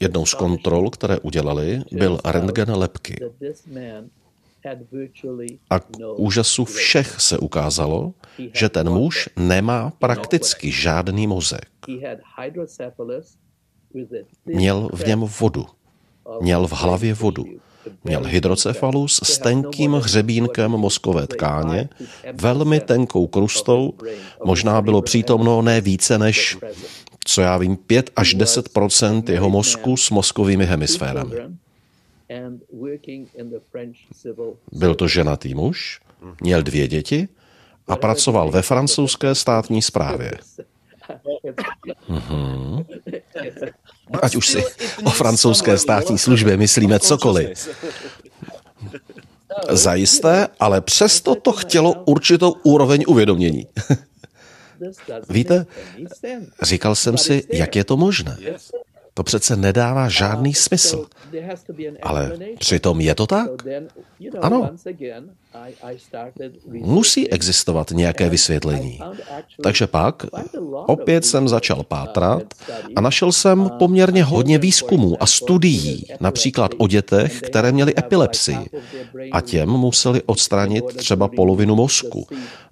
[0.00, 3.16] Jednou z kontrol, které udělali, byl rentgen lepky.
[5.70, 8.12] A k úžasu všech se ukázalo,
[8.54, 11.68] že ten muž nemá prakticky žádný mozek.
[14.46, 15.66] Měl v něm vodu.
[16.40, 17.44] Měl v hlavě vodu.
[18.04, 21.88] Měl hydrocefalus s tenkým hřebínkem mozkové tkáně,
[22.32, 23.94] velmi tenkou krustou,
[24.44, 26.58] možná bylo přítomno ne více než,
[27.24, 31.36] co já vím, 5 až 10% jeho mozku s mozkovými hemisférami.
[34.72, 36.00] Byl to ženatý muž,
[36.40, 37.28] měl dvě děti
[37.88, 40.32] a pracoval ve francouzské státní správě.
[42.08, 42.84] Mhm.
[44.22, 44.64] Ať už si
[45.04, 47.68] o francouzské státní službě myslíme cokoliv.
[49.70, 53.66] Zajisté, ale přesto to chtělo určitou úroveň uvědomění.
[55.28, 55.66] Víte,
[56.62, 58.36] říkal jsem si, jak je to možné.
[59.14, 61.06] To přece nedává žádný smysl.
[62.02, 63.50] Ale přitom je to tak?
[64.40, 64.70] Ano.
[66.66, 69.00] Musí existovat nějaké vysvětlení.
[69.62, 70.26] Takže pak
[70.86, 72.42] opět jsem začal pátrat
[72.96, 78.58] a našel jsem poměrně hodně výzkumů a studií, například o dětech, které měly epilepsii
[79.32, 82.26] a těm museli odstranit třeba polovinu mozku,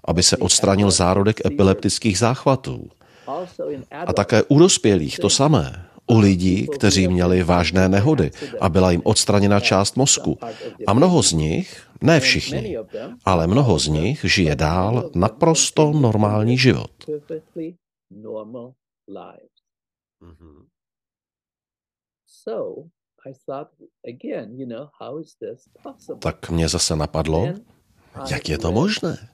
[0.04, 2.88] aby se odstranil zárodek epileptických záchvatů.
[4.06, 9.02] A také u dospělých to samé u lidí, kteří měli vážné nehody a byla jim
[9.04, 10.38] odstraněna část mozku.
[10.86, 12.76] A mnoho z nich, ne všichni,
[13.24, 16.90] ale mnoho z nich žije dál naprosto normální život.
[26.18, 27.48] Tak mě zase napadlo,
[28.30, 29.28] jak je to možné?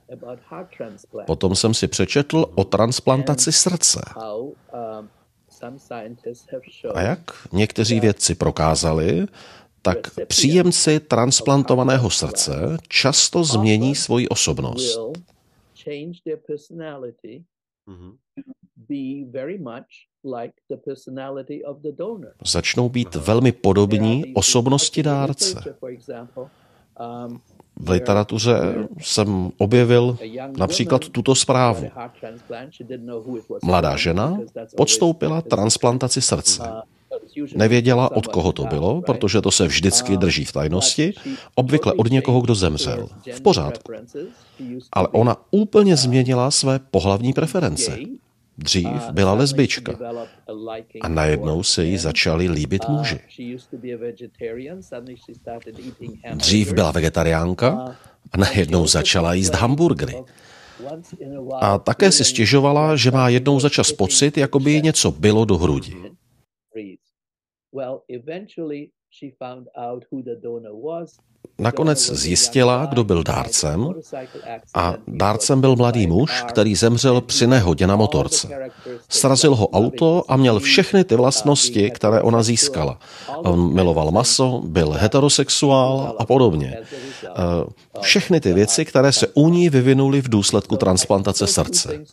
[1.26, 4.00] Potom jsem si přečetl o transplantaci srdce.
[6.94, 9.26] A jak někteří vědci prokázali,
[9.82, 12.52] tak příjemci transplantovaného srdce
[12.88, 14.98] často změní svoji osobnost.
[22.44, 25.76] Začnou být velmi podobní osobnosti dárce.
[27.80, 28.58] V literatuře
[29.00, 30.18] jsem objevil
[30.58, 31.90] například tuto zprávu.
[33.64, 34.38] Mladá žena
[34.76, 36.62] podstoupila transplantaci srdce.
[37.56, 41.14] Nevěděla, od koho to bylo, protože to se vždycky drží v tajnosti,
[41.54, 43.08] obvykle od někoho, kdo zemřel.
[43.32, 43.92] V pořádku.
[44.92, 47.98] Ale ona úplně změnila své pohlavní preference.
[48.58, 49.98] Dřív byla lesbička
[51.00, 53.20] a najednou se jí začali líbit muži.
[56.34, 57.96] Dřív byla vegetariánka
[58.32, 60.14] a najednou začala jíst hamburgery.
[61.60, 65.44] A také si stěžovala, že má jednou za čas pocit, jako by jí něco bylo
[65.44, 65.96] do hrudi.
[71.58, 73.94] Nakonec zjistila, kdo byl dárcem
[74.74, 78.48] a dárcem byl mladý muž, který zemřel při nehodě na motorce.
[79.08, 82.98] Srazil ho auto a měl všechny ty vlastnosti, které ona získala.
[83.36, 86.78] On miloval maso, byl heterosexuál a podobně.
[87.24, 87.30] Eh,
[88.00, 92.04] všechny ty věci, které se u ní vyvinuly v důsledku transplantace srdce.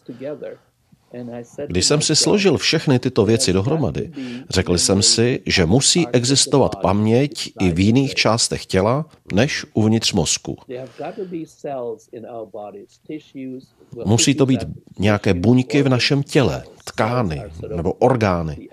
[1.67, 4.11] Když jsem si složil všechny tyto věci dohromady,
[4.49, 10.57] řekl jsem si, že musí existovat paměť i v jiných částech těla než uvnitř mozku.
[14.05, 14.59] Musí to být
[14.99, 17.41] nějaké buňky v našem těle, tkány
[17.75, 18.69] nebo orgány.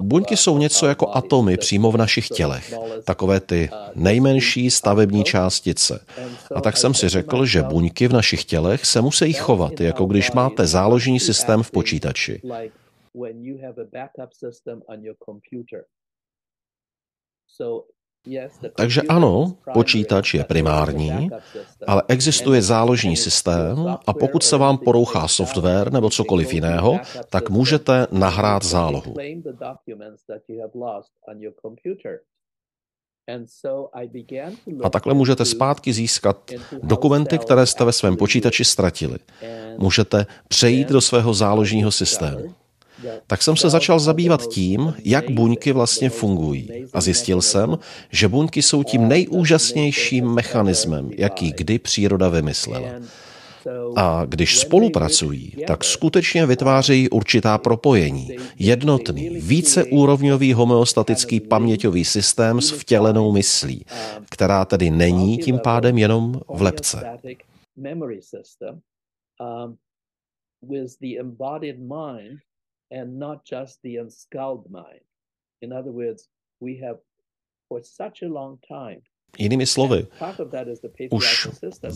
[0.00, 2.74] Buňky jsou něco jako atomy přímo v našich tělech,
[3.04, 6.06] takové ty nejmenší stavební částice.
[6.54, 10.32] A tak jsem si řekl, že buňky v našich tělech se musí chovat, jako když
[10.32, 12.42] máte záložní systém v počítači.
[18.76, 21.30] Takže ano, počítač je primární,
[21.86, 28.06] ale existuje záložní systém a pokud se vám porouchá software nebo cokoliv jiného, tak můžete
[28.12, 29.14] nahrát zálohu.
[34.82, 36.50] A takhle můžete zpátky získat
[36.82, 39.18] dokumenty, které jste ve svém počítači ztratili.
[39.78, 42.54] Můžete přejít do svého záložního systému
[43.26, 46.68] tak jsem se začal zabývat tím, jak buňky vlastně fungují.
[46.92, 47.78] A zjistil jsem,
[48.10, 52.88] že buňky jsou tím nejúžasnějším mechanismem, jaký kdy příroda vymyslela.
[53.96, 58.36] A když spolupracují, tak skutečně vytvářejí určitá propojení.
[58.58, 63.84] Jednotný, víceúrovňový homeostatický paměťový systém s vtělenou myslí,
[64.30, 67.18] která tedy není tím pádem jenom v lepce.
[73.00, 75.04] And not just the unscalded mind.
[75.60, 76.28] In other words,
[76.60, 76.98] we have
[77.68, 79.02] for such a long time
[79.38, 80.06] Jinými slovy,
[81.10, 81.48] už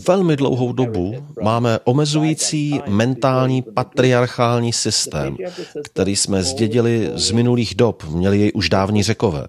[0.07, 5.37] velmi dlouhou dobu máme omezující mentální patriarchální systém,
[5.83, 9.47] který jsme zdědili z minulých dob, měli jej už dávní řekové.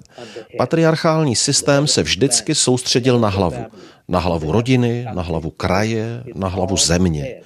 [0.59, 3.65] Patriarchální systém se vždycky soustředil na hlavu.
[4.09, 7.43] Na hlavu rodiny, na hlavu kraje, na hlavu země.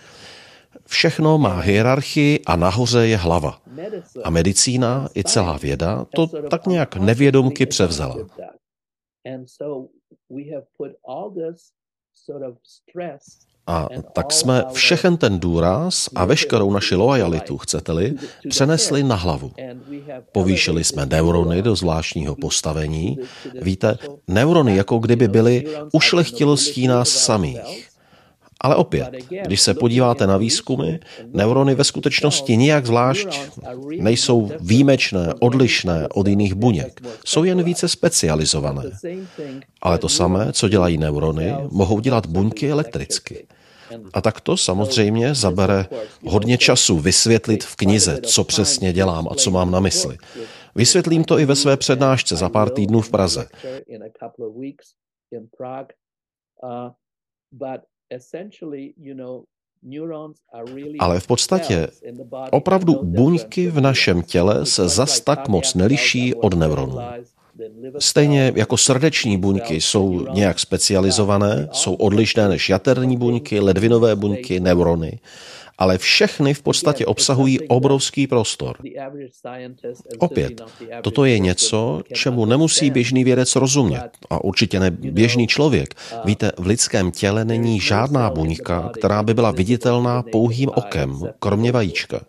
[0.87, 3.61] Všechno má hierarchii a nahoře je hlava.
[4.25, 8.17] A medicína i celá věda to tak nějak nevědomky převzala.
[13.67, 18.15] A tak jsme všechen ten důraz a veškerou naši lojalitu, chcete-li,
[18.49, 19.53] přenesli na hlavu.
[20.33, 23.19] Povýšili jsme neurony do zvláštního postavení.
[23.63, 27.94] Víte, neurony jako kdyby byly ušlechtilostí nás samých
[28.65, 29.11] Ale opět,
[29.45, 30.99] když se podíváte na výzkumy,
[31.33, 33.41] neurony ve skutečnosti nijak zvlášť
[34.01, 37.01] nejsou výjimečné, odlišné od jiných buněk.
[37.25, 38.83] Jsou jen více specializované.
[39.83, 43.47] Ale to samé, co dělají neurony, mohou dělat buňky elektricky.
[44.15, 45.87] A tak to samozřejmě zabere
[46.27, 50.17] hodně času vysvětlit v knize, co přesně dělám a co mám na mysli.
[50.75, 53.49] Vysvětlím to i ve své přednášce za pár týdnů v Praze.
[60.99, 61.89] Ale v podstatě
[62.51, 66.99] opravdu buňky v našem těle se zas tak moc neliší od neuronů.
[67.99, 75.19] Stejně jako srdeční buňky jsou nějak specializované, jsou odlišné než jaterní buňky, ledvinové buňky, neurony,
[75.79, 78.77] ale všechny v podstatě obsahují obrovský prostor.
[80.19, 80.63] Opět,
[81.03, 85.95] toto je něco, čemu nemusí běžný vědec rozumět a určitě ne běžný člověk.
[86.25, 92.21] Víte, v lidském těle není žádná buňka, která by byla viditelná pouhým okem, kromě vajíčka.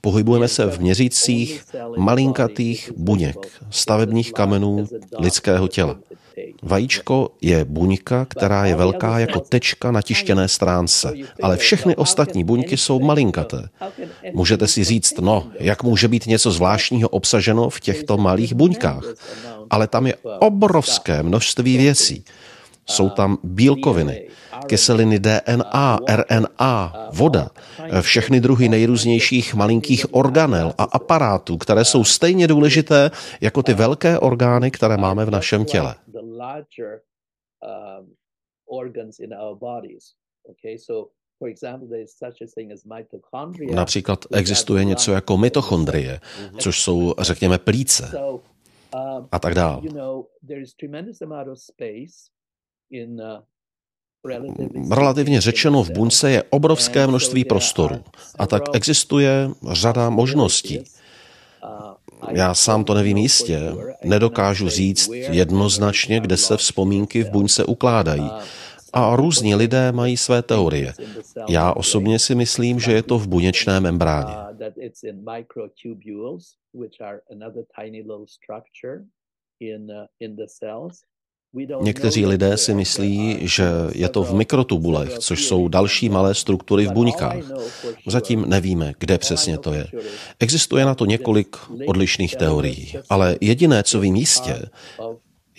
[0.00, 1.64] Pohybujeme se v měřících
[1.96, 3.36] malinkatých buněk,
[3.70, 4.86] stavebních kamenů
[5.18, 5.98] lidského těla.
[6.62, 11.12] Vajíčko je buňka, která je velká jako tečka na tištěné stránce,
[11.42, 13.68] ale všechny ostatní buňky jsou malinkaté.
[14.32, 19.04] Můžete si říct, no, jak může být něco zvláštního obsaženo v těchto malých buňkách?
[19.70, 22.24] Ale tam je obrovské množství věcí.
[22.88, 24.28] Jsou tam bílkoviny,
[24.66, 27.50] kyseliny DNA, RNA, voda,
[28.00, 33.10] všechny druhy nejrůznějších malinkých organel a aparátů, které jsou stejně důležité
[33.40, 35.94] jako ty velké orgány, které máme v našem těle.
[43.74, 46.20] Například existuje něco jako mitochondrie,
[46.58, 48.10] což jsou, řekněme, plíce
[49.32, 49.82] a tak dále.
[54.90, 58.04] Relativně řečeno, v buňce je obrovské množství prostoru
[58.38, 60.84] a tak existuje řada možností.
[62.30, 63.60] Já sám to nevím jistě,
[64.04, 68.30] nedokážu říct jednoznačně, kde se vzpomínky v buňce ukládají.
[68.92, 70.94] A různí lidé mají své teorie.
[71.48, 74.34] Já osobně si myslím, že je to v buněčné membráně.
[81.80, 86.92] Někteří lidé si myslí, že je to v mikrotubulech, což jsou další malé struktury v
[86.92, 87.44] buňkách.
[88.06, 89.86] Zatím nevíme, kde přesně to je.
[90.40, 94.62] Existuje na to několik odlišných teorií, ale jediné, co vím jistě,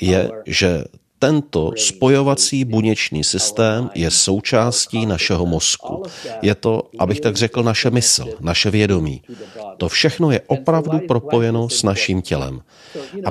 [0.01, 0.83] je, že
[1.19, 6.03] tento spojovací buněčný systém je součástí našeho mozku.
[6.41, 9.21] Je to, abych tak řekl, naše mysl, naše vědomí.
[9.77, 12.61] To všechno je opravdu propojeno s naším tělem.
[13.25, 13.29] A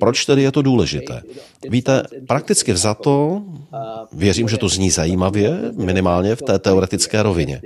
[0.00, 1.22] proč tedy je to důležité?
[1.68, 3.42] Víte, prakticky vzato,
[4.12, 7.60] věřím, že to zní zajímavě, minimálně v té teoretické rovině.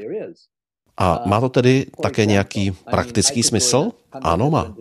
[0.96, 3.90] A má to tedy také nějaký praktický smysl?
[4.12, 4.74] Ano, má.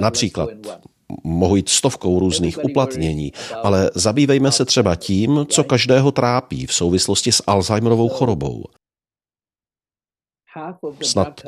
[0.00, 0.50] Například
[1.24, 3.32] mohu jít stovkou různých uplatnění,
[3.62, 8.64] ale zabývejme se třeba tím, co každého trápí v souvislosti s Alzheimerovou chorobou.
[11.02, 11.40] Snad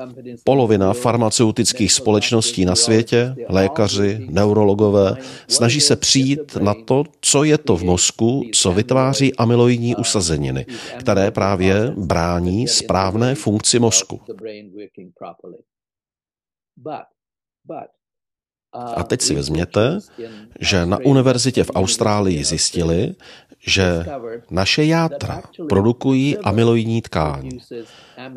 [0.45, 5.17] polovina farmaceutických společností na světě, lékaři, neurologové,
[5.49, 10.67] snaží se přijít na to, co je to v mozku, co vytváří amyloidní usazeniny,
[10.99, 14.21] které právě brání správné funkci mozku.
[18.73, 19.99] A teď si vezměte,
[20.61, 23.15] že na univerzitě v Austrálii zjistili,
[23.67, 24.07] že
[24.51, 27.59] naše játra produkují amyloidní tkáň.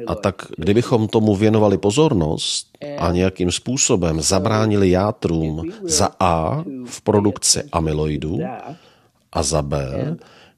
[0.08, 2.68] A tak kdybychom tomu věnovali pozornost
[2.98, 8.40] a nějakým způsobem zabránili játrům za A v produkci amyloidů
[9.32, 9.88] a za B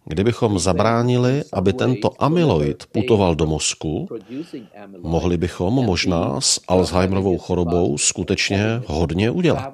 [0.07, 4.07] Kdybychom zabránili, aby tento amyloid putoval do mozku,
[5.01, 9.73] mohli bychom možná s Alzheimerovou chorobou skutečně hodně udělat.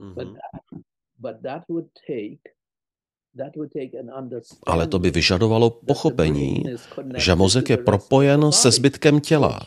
[0.00, 0.38] Mm-hmm.
[1.18, 2.55] But that would take
[4.66, 6.64] ale to by vyžadovalo pochopení,
[7.16, 9.60] že mozek je propojen se zbytkem těla.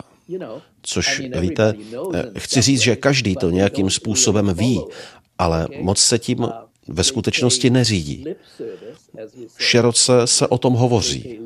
[0.82, 1.74] Což, víte,
[2.14, 4.82] eh, chci říct, že každý to nějakým způsobem ví,
[5.38, 6.48] ale moc se tím
[6.92, 8.26] ve skutečnosti neřídí.
[9.58, 11.40] Široce se o tom hovoří.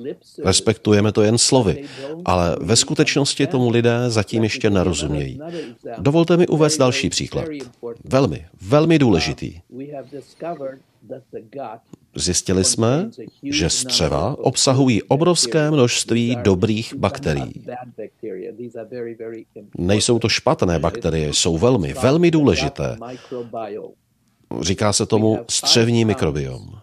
[0.46, 1.84] Respektujeme to jen slovy,
[2.26, 5.40] ale ve skutečnosti tomu lidé zatím ještě nerozumějí.
[5.98, 7.46] Dovolte mi uvést další příklad.
[8.04, 9.60] Velmi, velmi důležitý.
[12.16, 13.10] Zjistili jsme,
[13.44, 17.66] že střeva obsahují obrovské množství dobrých bakterií.
[19.78, 22.98] Nejsou to špatné bakterie, jsou velmi, velmi důležité.
[24.62, 26.80] Říká se tomu střevní mikrobiom.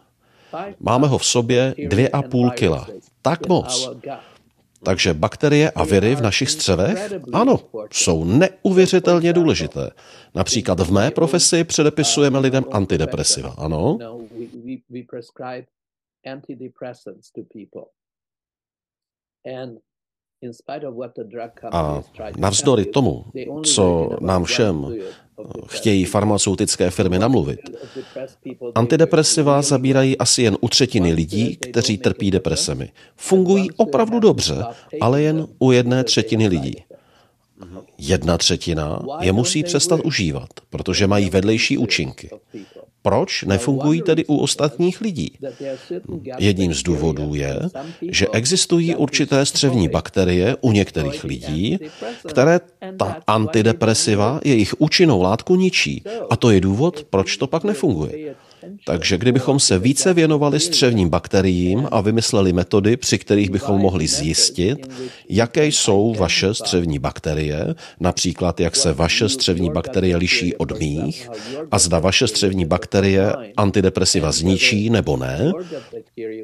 [0.80, 2.88] Máme ho v sobě dvě a půl kila.
[3.22, 3.90] Tak moc.
[4.82, 7.60] Takže bakterie a viry v našich střevech, ano,
[7.92, 9.90] jsou neuvěřitelně důležité.
[10.34, 13.98] Například v mé profesi předepisujeme lidem antidepresiva, ano.
[21.72, 22.02] A
[22.36, 23.24] navzdory tomu,
[23.64, 24.86] co nám všem
[25.66, 27.60] chtějí farmaceutické firmy namluvit,
[28.74, 32.92] antidepresiva zabírají asi jen u třetiny lidí, kteří trpí depresemi.
[33.16, 34.64] Fungují opravdu dobře,
[35.00, 36.76] ale jen u jedné třetiny lidí.
[37.98, 42.30] Jedna třetina je musí přestat užívat, protože mají vedlejší účinky.
[43.02, 45.32] Proč nefungují tedy u ostatních lidí?
[46.38, 47.60] Jedním z důvodů je,
[48.02, 51.78] že existují určité střevní bakterie u některých lidí,
[52.28, 52.60] které
[52.96, 56.02] ta antidepresiva jejich účinnou látku ničí.
[56.30, 58.34] A to je důvod, proč to pak nefunguje.
[58.86, 64.78] Takže kdybychom se více věnovali střevním bakteriím a vymysleli metody, při kterých bychom mohli zjistit,
[65.28, 71.28] jaké jsou vaše střevní bakterie, například jak se vaše střevní bakterie liší od mých
[71.70, 75.52] a zda vaše střevní bakterie antidepresiva zničí nebo ne,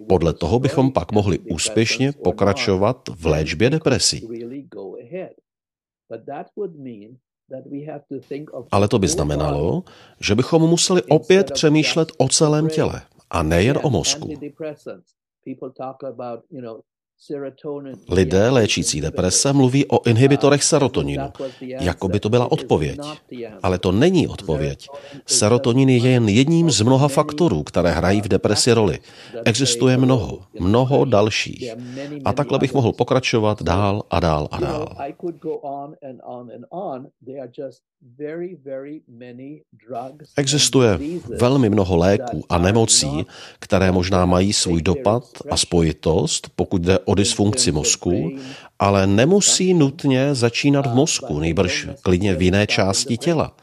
[0.08, 4.28] podle toho bychom pak mohli úspěšně pokračovat v léčbě depresí.
[8.70, 9.82] Ale to by znamenalo,
[10.20, 14.28] že bychom museli opět přemýšlet o celém těle a nejen o mozku.
[18.10, 22.98] Lidé léčící deprese mluví o inhibitorech serotoninu, jako by to byla odpověď.
[23.62, 24.88] Ale to není odpověď.
[25.26, 28.98] Serotonin je jen jedním z mnoha faktorů, které hrají v depresi roli.
[29.44, 31.70] Existuje mnoho, mnoho dalších.
[32.24, 34.88] A takhle bych mohl pokračovat dál a dál a dál.
[40.36, 40.98] Existuje
[41.38, 43.26] velmi mnoho léků a nemocí,
[43.58, 48.30] které možná mají svůj dopad a spojitost, pokud jde o dysfunkci mozku,
[48.78, 53.56] ale nemusí nutně začínat v mozku, nejbrž klidně v jiné části těla.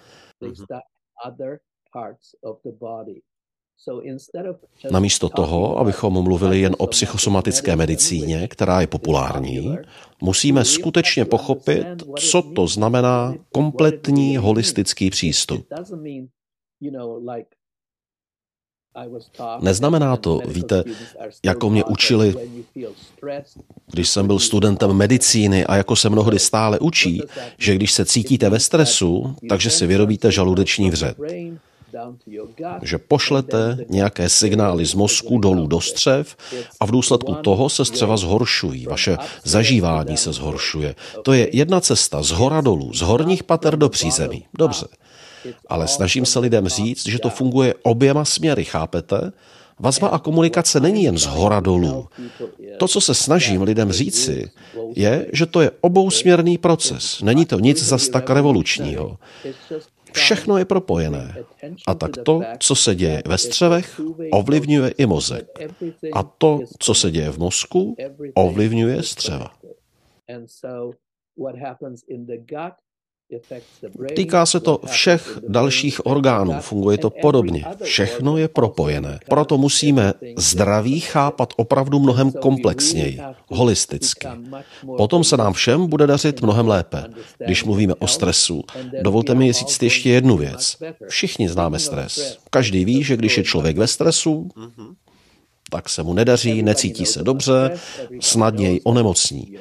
[4.92, 9.78] Namísto toho, abychom mluvili jen o psychosomatické medicíně, která je populární,
[10.22, 11.88] musíme skutečně pochopit,
[12.20, 15.68] co to znamená kompletní holistický přístup.
[19.60, 20.84] Neznamená to, víte,
[21.44, 22.36] jako mě učili,
[23.92, 27.22] když jsem byl studentem medicíny a jako se mnohdy stále učí,
[27.58, 31.18] že když se cítíte ve stresu, takže si vyrobíte žaludeční vřet.
[32.82, 36.36] Že pošlete nějaké signály z mozku dolů do střev
[36.80, 40.96] a v důsledku toho se střeva zhoršují, vaše zažívání se zhoršuje.
[41.24, 44.46] To je jedna cesta z hora dolů, z horních pater do přízemí.
[44.58, 44.86] Dobře
[45.68, 49.32] ale snažím se lidem říct, že to funguje oběma směry, chápete?
[49.80, 52.08] Vazba a komunikace není jen z hora dolů.
[52.78, 54.52] To, co se snažím lidem říci,
[54.96, 57.22] je, že to je obousměrný proces.
[57.22, 59.18] Není to nic zas tak revolučního.
[60.12, 61.36] Všechno je propojené.
[61.88, 65.48] A tak to, co se děje ve střevech, ovlivňuje i mozek.
[66.14, 67.96] A to, co se děje v mozku,
[68.34, 69.52] ovlivňuje střeva.
[74.16, 77.66] Týká se to všech dalších orgánů, funguje to podobně.
[77.84, 79.20] Všechno je propojené.
[79.30, 84.28] Proto musíme zdraví chápat opravdu mnohem komplexněji, holisticky.
[84.98, 87.04] Potom se nám všem bude dařit mnohem lépe.
[87.46, 88.64] Když mluvíme o stresu,
[89.02, 90.78] dovolte mi říct ještě jednu věc.
[91.08, 92.38] Všichni známe stres.
[92.50, 94.50] Každý ví, že když je člověk ve stresu,
[95.74, 97.80] tak se mu nedaří, necítí se dobře,
[98.20, 99.58] snadněji onemocní.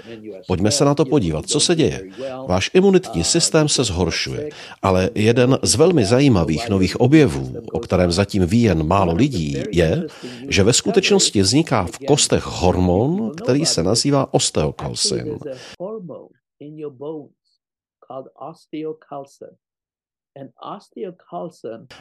[0.47, 2.05] Pojďme se na to podívat, co se děje.
[2.47, 4.49] Váš imunitní systém se zhoršuje,
[4.83, 10.07] ale jeden z velmi zajímavých nových objevů, o kterém zatím ví jen málo lidí, je,
[10.49, 15.39] že ve skutečnosti vzniká v kostech hormon, který se nazývá osteokalcin.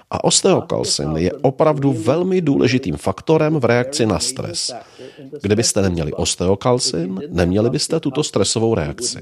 [0.09, 4.75] A osteokalcin je opravdu velmi důležitým faktorem v reakci na stres.
[5.41, 9.21] Kdybyste neměli osteokalcin, neměli byste tuto stresovou reakci.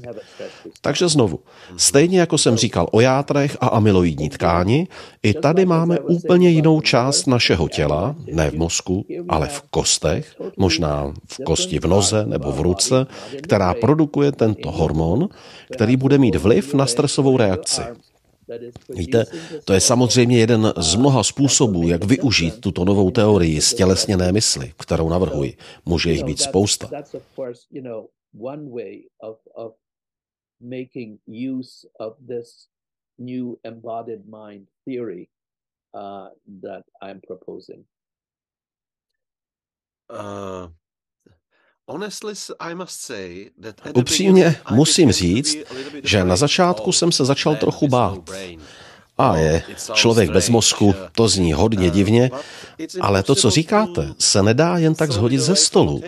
[0.80, 1.38] Takže znovu,
[1.76, 4.88] stejně jako jsem říkal o játrech a amyloidní tkáni,
[5.22, 11.12] i tady máme úplně jinou část našeho těla, ne v mozku, ale v kostech, možná
[11.26, 13.06] v kosti v noze nebo v ruce,
[13.42, 15.28] která produkuje tento hormon,
[15.72, 17.82] který bude mít vliv na stresovou reakci.
[18.88, 19.24] Víte,
[19.64, 25.08] to je samozřejmě jeden z mnoha způsobů, jak využít tuto novou teorii stělesněné mysli, kterou
[25.08, 25.56] navrhuji.
[25.84, 26.90] Může jich být spousta.
[40.10, 40.72] Uh,
[43.94, 45.56] Upřímně musím říct,
[46.04, 48.18] že na začátku jsem se začal trochu bát.
[49.18, 49.62] A je,
[49.92, 52.30] člověk bez mozku, to zní hodně divně,
[53.00, 56.02] ale to, co říkáte, se nedá jen tak zhodit ze stolu.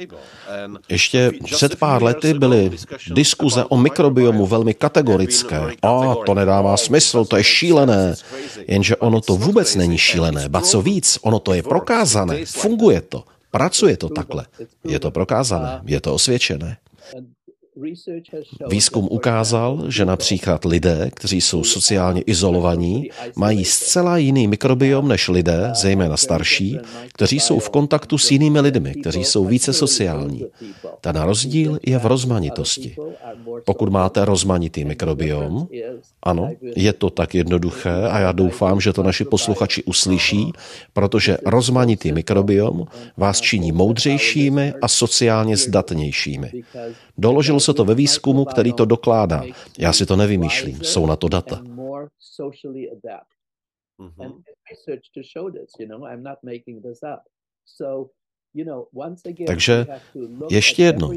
[0.89, 2.70] Ještě před pár lety byly
[3.11, 5.61] diskuze o mikrobiomu velmi kategorické.
[5.83, 8.14] A to nedává smysl, to je šílené.
[8.68, 13.24] Jenže ono to vůbec není šílené, ba co víc, ono to je prokázané, funguje to.
[13.53, 14.47] Pracuje to takhle.
[14.85, 16.77] Je to prokázané, je to osvědčené.
[18.68, 25.70] Výzkum ukázal, že například lidé, kteří jsou sociálně izolovaní, mají zcela jiný mikrobiom než lidé,
[25.75, 26.79] zejména starší,
[27.12, 30.45] kteří jsou v kontaktu s jinými lidmi, kteří jsou více sociální.
[31.01, 32.97] Ten rozdíl je v rozmanitosti.
[33.64, 35.68] Pokud máte rozmanitý mikrobiom,
[36.23, 40.53] ano, je to tak jednoduché a já doufám, že to naši posluchači uslyší,
[40.93, 46.51] protože rozmanitý mikrobiom vás činí moudřejšími a sociálně zdatnějšími.
[47.19, 49.43] Doložil se to ve výzkumu, který to dokládá.
[49.79, 51.63] Já si to nevymýšlím, jsou na to data.
[59.47, 59.87] Takže
[60.51, 61.13] ještě jednou,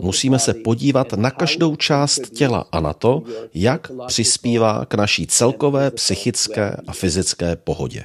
[0.00, 3.22] musíme se podívat na každou část těla a na to,
[3.54, 8.04] jak přispívá k naší celkové psychické a fyzické pohodě.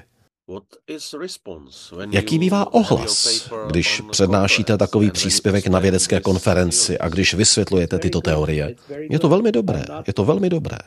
[2.12, 8.76] Jaký bývá ohlas, když přednášíte takový příspěvek na vědecké konferenci a když vysvětlujete tyto teorie?
[9.10, 10.78] Je to velmi dobré, je to velmi dobré.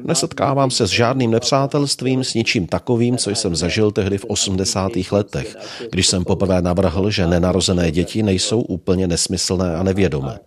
[0.00, 4.92] Nesetkávám se s žádným nepřátelstvím, s ničím takovým, co jsem zažil tehdy v 80.
[5.12, 5.56] letech,
[5.90, 10.38] když jsem poprvé navrhl, že nenarozené děti nejsou úplně nesmyslné a nevědomé.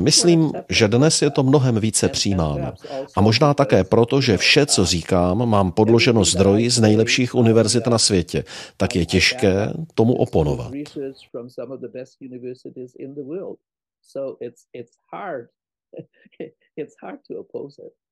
[0.00, 2.72] Myslím, že dnes je to mnohem více přijímáno.
[3.16, 7.98] A možná také proto, že vše, co říkám, mám podloženo zdroji z nejlepších univerzit na
[7.98, 8.44] světě,
[8.76, 10.72] tak je těžké tomu oponovat.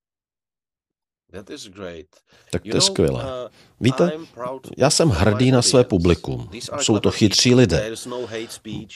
[2.51, 3.23] Tak to je skvělé.
[3.23, 3.51] Uh,
[3.83, 4.13] Víte,
[4.77, 6.49] já jsem hrdý na své publikum.
[6.81, 7.91] Jsou to chytří lidé.
[8.07, 8.19] No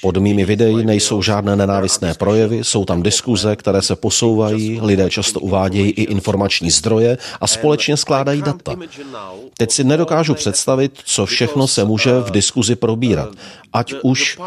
[0.03, 5.41] Pod mými videí nejsou žádné nenávistné projevy, jsou tam diskuze, které se posouvají, lidé často
[5.41, 8.76] uvádějí i informační zdroje a společně skládají data.
[9.59, 13.28] Teď si nedokážu představit, co všechno se může v diskuzi probírat.
[13.72, 14.39] Ať už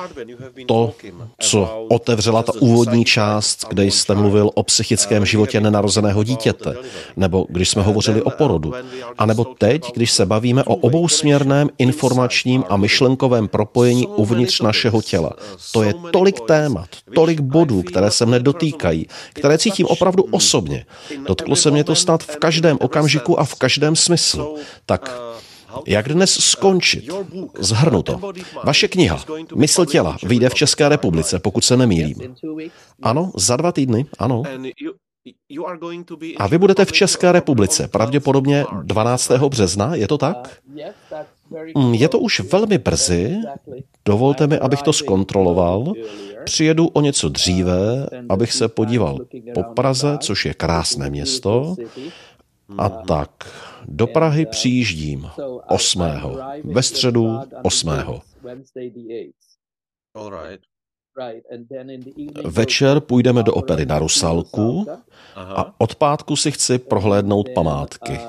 [0.68, 0.94] to,
[1.40, 6.76] co otevřela ta úvodní část, kde jste mluvil o psychickém životě nenarozeného dítěte,
[7.18, 8.74] nebo když jsme hovořili o porodu,
[9.18, 15.32] anebo teď, když se bavíme o obousměrném informačním a myšlenkovém propojení uvnitř našeho těla.
[15.72, 20.86] To je tolik témat, tolik bodů, které se mne dotýkají, které cítím opravdu osobně.
[21.28, 24.58] Dotklo se mě to snad v každém okamžiku a v každém smyslu.
[24.86, 25.22] Tak
[25.88, 27.10] jak dnes skončit?
[27.60, 28.20] Zhrnu to.
[28.64, 29.24] Vaše kniha
[29.56, 32.36] Mysl těla vyjde v České republice, pokud se nemýlím.
[33.02, 34.44] Ano, za dva týdny, ano.
[36.38, 39.32] A vy budete v České republice, pravděpodobně 12.
[39.32, 40.58] března, je to tak?
[41.78, 43.36] Mm, je to už velmi brzy,
[44.06, 45.94] dovolte mi, abych to zkontroloval.
[46.44, 49.18] Přijedu o něco dříve, abych se podíval
[49.54, 51.76] po Praze, což je krásné město.
[52.78, 53.32] A tak,
[53.86, 55.30] do Prahy přijíždím
[55.68, 56.02] 8.
[56.64, 57.90] Ve středu 8.
[62.46, 64.86] Večer půjdeme do opery na Rusalku
[65.36, 68.20] a od pátku si chci prohlédnout památky.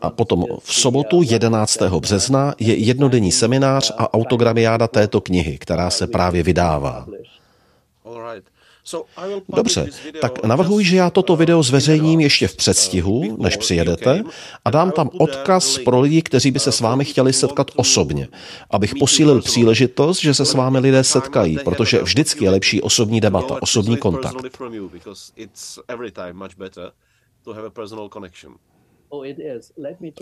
[0.00, 1.82] A potom v sobotu 11.
[1.82, 7.06] března je jednodenní seminář a autogramiáda této knihy, která se právě vydává.
[9.56, 9.88] Dobře,
[10.20, 14.22] tak navrhuji, že já toto video zveřejním ještě v předstihu, než přijedete,
[14.64, 18.28] a dám tam odkaz pro lidi, kteří by se s vámi chtěli setkat osobně,
[18.70, 23.62] abych posílil příležitost, že se s vámi lidé setkají, protože vždycky je lepší osobní debata,
[23.62, 24.58] osobní kontakt.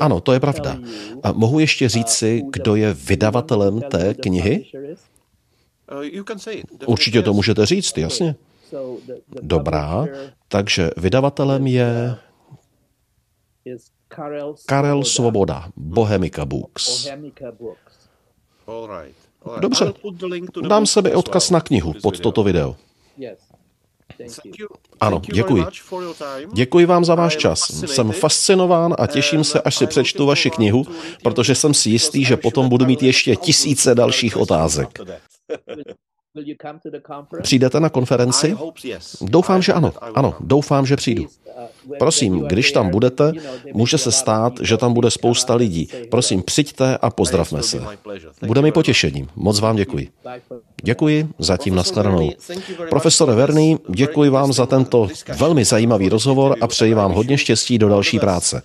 [0.00, 0.78] Ano, to je pravda.
[1.22, 4.66] A mohu ještě říct si, kdo je vydavatelem té knihy?
[6.86, 8.34] Určitě to můžete říct, jasně.
[9.42, 10.06] Dobrá,
[10.48, 12.16] takže vydavatelem je
[14.66, 17.08] Karel Svoboda, Bohemica Books.
[19.60, 19.92] Dobře,
[20.68, 22.76] dám sebe odkaz na knihu pod toto video.
[25.00, 25.64] Ano, děkuji.
[26.52, 27.84] Děkuji vám za váš čas.
[27.86, 30.84] Jsem fascinován a těším se, až si přečtu vaši knihu,
[31.22, 34.98] protože jsem si jistý, že potom budu mít ještě tisíce dalších otázek.
[37.42, 38.56] Přijdete na konferenci?
[39.22, 39.92] Doufám, že ano.
[40.14, 41.26] Ano, doufám, že přijdu.
[41.98, 43.32] Prosím, když tam budete,
[43.72, 45.88] může se stát, že tam bude spousta lidí.
[46.10, 47.82] Prosím, přijďte a pozdravme se.
[48.46, 49.28] Bude mi potěšením.
[49.36, 50.08] Moc vám děkuji.
[50.82, 52.30] Děkuji, zatím nashledanou.
[52.90, 55.08] Profesore Verný, děkuji vám za tento
[55.38, 58.62] velmi zajímavý rozhovor a přeji vám hodně štěstí do další práce.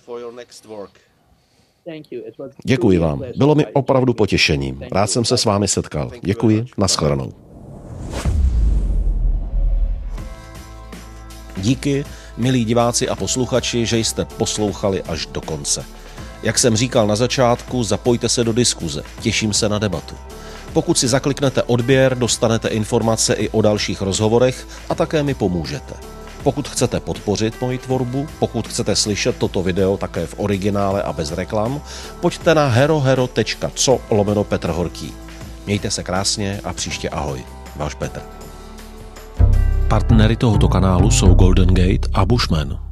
[2.64, 3.24] Děkuji vám.
[3.36, 4.82] Bylo mi opravdu potěšením.
[4.92, 6.10] Rád jsem se s vámi setkal.
[6.22, 7.32] Děkuji, nashledanou.
[11.56, 12.04] Díky,
[12.36, 15.84] milí diváci a posluchači, že jste poslouchali až do konce.
[16.42, 20.14] Jak jsem říkal na začátku, zapojte se do diskuze, těším se na debatu.
[20.72, 25.94] Pokud si zakliknete odběr, dostanete informace i o dalších rozhovorech a také mi pomůžete.
[26.42, 31.32] Pokud chcete podpořit moji tvorbu, pokud chcete slyšet toto video také v originále a bez
[31.32, 31.82] reklam,
[32.20, 35.14] pojďte na herohero.co lomeno Petr Horký.
[35.66, 37.44] Mějte se krásně a příště ahoj.
[37.76, 38.20] Váš Petr.
[39.88, 42.91] Partnery tohoto kanálu jsou Golden Gate a Bushman.